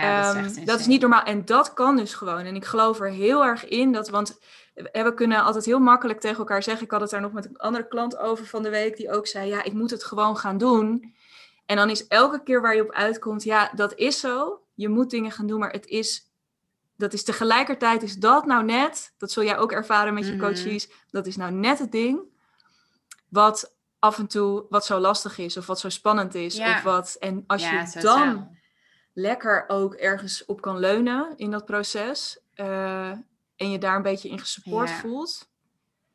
[0.00, 1.22] Ja, dat, is ehm, dat is niet normaal.
[1.22, 2.44] En dat kan dus gewoon.
[2.44, 4.38] En ik geloof er heel erg in dat, want
[4.74, 6.84] we kunnen altijd heel makkelijk tegen elkaar zeggen.
[6.84, 9.26] Ik had het daar nog met een andere klant over van de week, die ook
[9.26, 11.14] zei: Ja, ik moet het gewoon gaan doen.
[11.66, 14.60] En dan is elke keer waar je op uitkomt, ja, dat is zo.
[14.74, 16.32] Je moet dingen gaan doen, maar het is,
[16.96, 20.40] dat is tegelijkertijd, is dat nou net, dat zul jij ook ervaren met je mhm.
[20.40, 22.20] coaches, dat is nou net het ding
[23.28, 26.58] wat af en toe, wat zo lastig is of wat zo spannend is.
[26.58, 28.56] Of wat, en als je dan
[29.12, 33.10] lekker ook ergens op kan leunen in dat proces uh,
[33.56, 35.52] en je daar een beetje in gesupport voelt,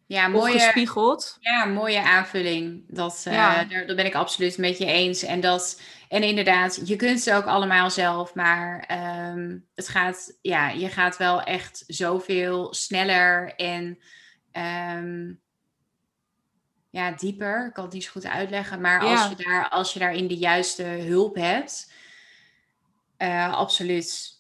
[0.08, 1.38] ja, mooie, gespiegeld.
[1.40, 2.84] Ja, mooie aanvulling.
[2.88, 5.24] Dat, uh, daar, daar, ben ik absoluut met je eens.
[5.24, 8.90] En, dat, en inderdaad, je kunt ze ook allemaal zelf, maar
[9.32, 14.00] um, het gaat, ja, je gaat wel echt zoveel sneller en
[14.98, 15.42] um,
[16.90, 17.66] ja, dieper.
[17.68, 20.38] Ik kan het niet zo goed uitleggen, maar als, je daar, als je daarin de
[20.38, 21.92] juiste hulp hebt,
[23.18, 24.38] uh, absoluut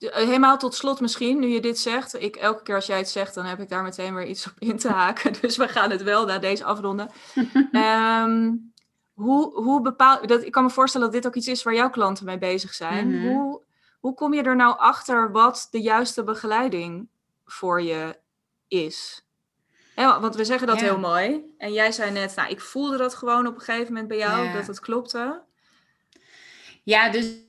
[0.00, 2.22] eh, helemaal tot slot misschien, nu je dit zegt.
[2.22, 4.52] Ik, elke keer als jij het zegt, dan heb ik daar meteen weer iets op
[4.58, 5.32] in te haken.
[5.40, 7.10] Dus we gaan het wel na deze afronden.
[7.72, 8.72] um,
[9.24, 11.90] hoe, hoe bepaal, dat, ik kan me voorstellen dat dit ook iets is waar jouw
[11.90, 13.08] klanten mee bezig zijn.
[13.08, 13.28] Mhm.
[13.28, 13.62] hoe,
[14.00, 17.08] hoe kom je er nou achter wat de juiste begeleiding
[17.44, 18.18] voor je
[18.68, 19.24] is?
[20.20, 21.54] want we zeggen dat heel mooi.
[21.58, 24.52] En jij zei net, nou, ik voelde dat gewoon op een gegeven moment bij jou,
[24.52, 25.42] dat het klopte.
[26.82, 27.48] Ja, dus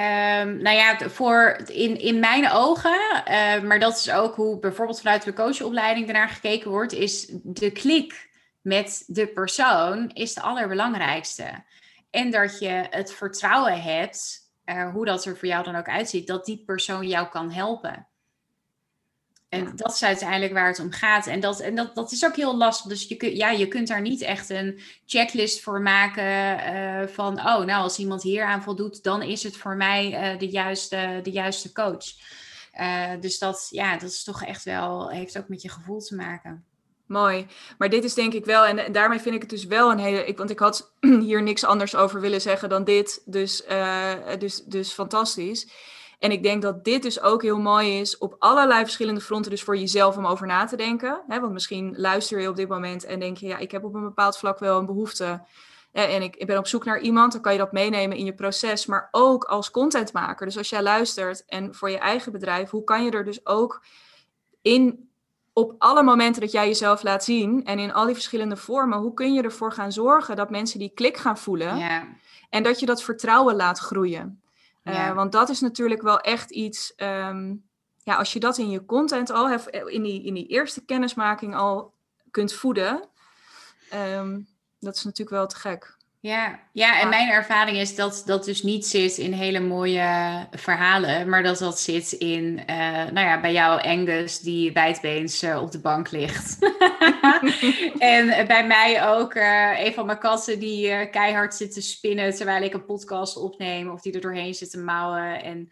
[0.00, 5.00] Um, nou ja, voor in, in mijn ogen, uh, maar dat is ook hoe bijvoorbeeld
[5.00, 8.30] vanuit de coachopleiding ernaar gekeken wordt, is de klik
[8.60, 11.64] met de persoon is de allerbelangrijkste.
[12.10, 16.26] En dat je het vertrouwen hebt, uh, hoe dat er voor jou dan ook uitziet,
[16.26, 18.08] dat die persoon jou kan helpen.
[19.48, 21.26] En dat is uiteindelijk waar het om gaat.
[21.26, 22.86] En dat, en dat, dat is ook heel lastig.
[22.86, 27.38] Dus je, kun, ja, je kunt daar niet echt een checklist voor maken uh, van,
[27.38, 31.20] oh, nou, als iemand hier aan voldoet, dan is het voor mij uh, de, juiste,
[31.22, 32.04] de juiste coach.
[32.80, 36.14] Uh, dus dat, ja, dat is toch echt wel, heeft ook met je gevoel te
[36.14, 36.64] maken.
[37.06, 37.46] Mooi.
[37.78, 40.24] Maar dit is denk ik wel, en daarmee vind ik het dus wel een hele.
[40.24, 40.92] Ik, want ik had
[41.28, 43.22] hier niks anders over willen zeggen dan dit.
[43.24, 43.64] Dus,
[44.38, 45.68] dus, dus fantastisch.
[46.18, 49.62] En ik denk dat dit dus ook heel mooi is op allerlei verschillende fronten, dus
[49.62, 51.22] voor jezelf om over na te denken.
[51.28, 51.40] Hè?
[51.40, 54.02] Want misschien luister je op dit moment en denk je, ja, ik heb op een
[54.02, 55.42] bepaald vlak wel een behoefte.
[55.92, 58.34] En ik, ik ben op zoek naar iemand, dan kan je dat meenemen in je
[58.34, 60.46] proces, maar ook als contentmaker.
[60.46, 63.84] Dus als jij luistert en voor je eigen bedrijf, hoe kan je er dus ook
[64.62, 65.10] in
[65.52, 69.14] op alle momenten dat jij jezelf laat zien en in al die verschillende vormen, hoe
[69.14, 71.78] kun je ervoor gaan zorgen dat mensen die klik gaan voelen
[72.50, 74.40] en dat je dat vertrouwen laat groeien?
[74.88, 76.94] Uh, want dat is natuurlijk wel echt iets.
[76.94, 77.54] Ehm,
[78.02, 81.94] ja, als je dat in je content al, in die, in die eerste kennismaking al
[82.30, 83.08] kunt voeden,
[83.94, 85.96] um, dat is natuurlijk wel te gek.
[86.20, 91.28] Ja, ja en mijn ervaring is dat dat dus niet zit in hele mooie verhalen,
[91.28, 95.70] maar dat dat zit in, uh, nou ja, bij jou Angus die wijdbeens uh, op
[95.70, 96.58] de bank ligt.
[97.98, 102.62] en bij mij ook uh, een van mijn katten die keihard zit te spinnen terwijl
[102.62, 105.42] ik een podcast opneem of die er doorheen zit te mouwen.
[105.42, 105.68] En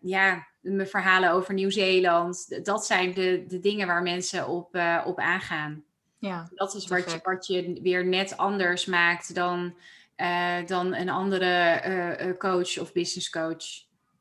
[0.00, 5.84] ja, mijn verhalen over Nieuw-Zeeland, dat zijn de, de dingen waar mensen op, op aangaan.
[6.18, 9.74] Ja, dat is wat je, wat je weer net anders maakt dan,
[10.16, 11.82] uh, dan een andere
[12.20, 13.64] uh, coach of business coach.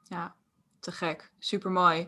[0.03, 0.33] Ja,
[0.79, 1.31] te gek.
[1.39, 2.07] Super mooi.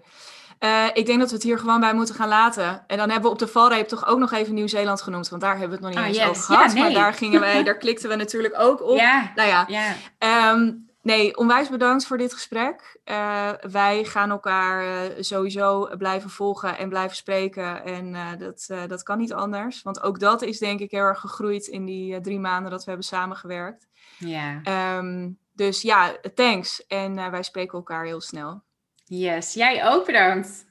[0.59, 2.83] Uh, ik denk dat we het hier gewoon bij moeten gaan laten.
[2.87, 5.29] En dan hebben we op de valreep toch ook nog even Nieuw-Zeeland genoemd.
[5.29, 6.67] Want daar hebben we het nog niet ah, eens over gehad.
[6.67, 6.83] Ja, nee.
[6.83, 8.97] Maar daar gingen wij, daar klikten we natuurlijk ook op.
[8.97, 9.65] Ja, nou ja.
[9.67, 10.51] ja.
[10.51, 12.99] Um, Nee, onwijs bedankt voor dit gesprek.
[13.05, 17.83] Uh, wij gaan elkaar uh, sowieso blijven volgen en blijven spreken.
[17.83, 19.81] En uh, dat, dat kan niet anders.
[19.81, 22.89] Want ook dat is denk ik heel erg gegroeid in die drie maanden dat we
[22.89, 23.87] hebben samengewerkt.
[24.17, 24.61] Ja.
[24.97, 26.87] Um, dus ja, thanks.
[26.87, 28.61] En wij spreken elkaar heel snel.
[29.05, 30.65] Yes, jij ook bedankt.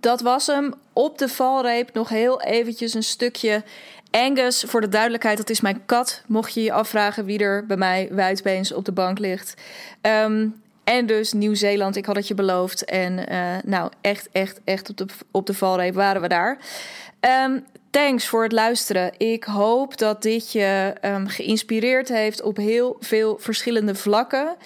[0.00, 0.74] Dat was hem.
[0.92, 3.64] Op de valreep nog heel eventjes een stukje
[4.12, 6.22] Angus, voor de duidelijkheid, dat is mijn kat.
[6.26, 9.54] Mocht je je afvragen wie er bij mij wijdbeens op de bank ligt.
[10.00, 10.48] Ehm,
[10.84, 12.84] en dus Nieuw-Zeeland, ik had het je beloofd.
[12.84, 16.58] En uh, nou, echt, echt, echt op de, op de valreep waren we daar.
[17.44, 19.12] Um, thanks voor het luisteren.
[19.16, 24.56] Ik hoop dat dit je um, geïnspireerd heeft op heel veel verschillende vlakken.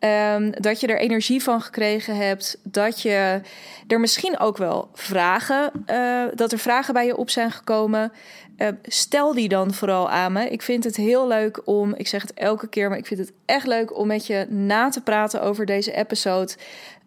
[0.00, 2.58] Um, dat je er energie van gekregen hebt.
[2.62, 3.40] Dat je
[3.86, 8.12] er misschien ook wel vragen, uh, dat er vragen bij je op zijn gekomen.
[8.56, 10.48] Uh, stel die dan vooral aan me.
[10.48, 13.32] Ik vind het heel leuk om, ik zeg het elke keer, maar ik vind het
[13.44, 16.52] echt leuk om met je na te praten over deze episode.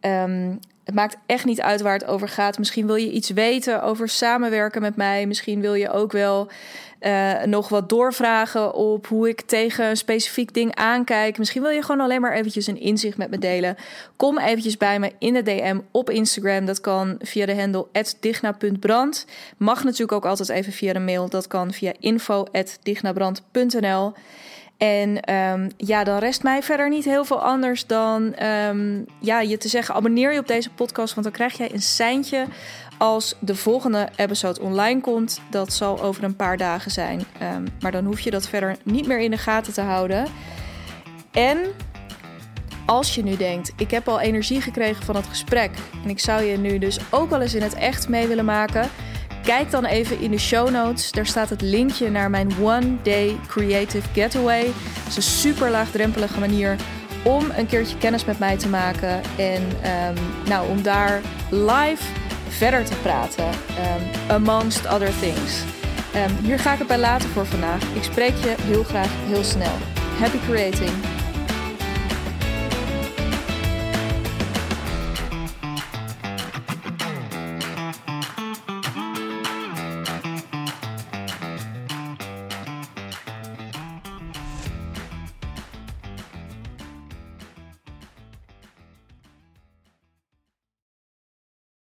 [0.02, 2.58] Um, het maakt echt niet uit waar het over gaat.
[2.58, 5.28] Misschien wil je iets weten over samenwerken met mij.
[5.28, 6.50] Misschien wil je ook wel
[7.04, 11.38] uh, nog wat doorvragen op hoe ik tegen een specifiek ding aankijk.
[11.38, 13.76] Misschien wil je gewoon alleen maar eventjes een inzicht met me delen.
[14.16, 16.66] Kom eventjes bij me in de DM op Instagram.
[16.66, 17.88] Dat kan via de handle
[18.20, 19.26] digna.brand.
[19.58, 21.30] Mag natuurlijk ook altijd even via de mail.
[21.30, 24.14] Dat kan via info.dignabrand.nl.
[24.84, 29.58] En um, ja, dan rest mij verder niet heel veel anders dan um, ja, je
[29.58, 32.46] te zeggen: abonneer je op deze podcast, want dan krijg jij een seintje
[32.98, 35.42] als de volgende episode online komt.
[35.50, 37.24] Dat zal over een paar dagen zijn.
[37.56, 40.26] Um, maar dan hoef je dat verder niet meer in de gaten te houden.
[41.32, 41.60] En
[42.86, 45.72] als je nu denkt: ik heb al energie gekregen van het gesprek
[46.04, 48.90] en ik zou je nu dus ook wel eens in het echt mee willen maken.
[49.44, 51.12] Kijk dan even in de show notes.
[51.12, 54.66] Daar staat het linkje naar mijn One Day Creative Getaway.
[54.76, 56.76] Het is een super laagdrempelige manier
[57.24, 59.22] om een keertje kennis met mij te maken.
[59.38, 60.16] En um,
[60.48, 62.04] nou, om daar live
[62.48, 63.46] verder te praten.
[63.48, 65.62] Um, amongst other things.
[66.16, 67.84] Um, hier ga ik het bij laten voor vandaag.
[67.94, 69.74] Ik spreek je heel graag heel snel.
[70.20, 70.92] Happy creating.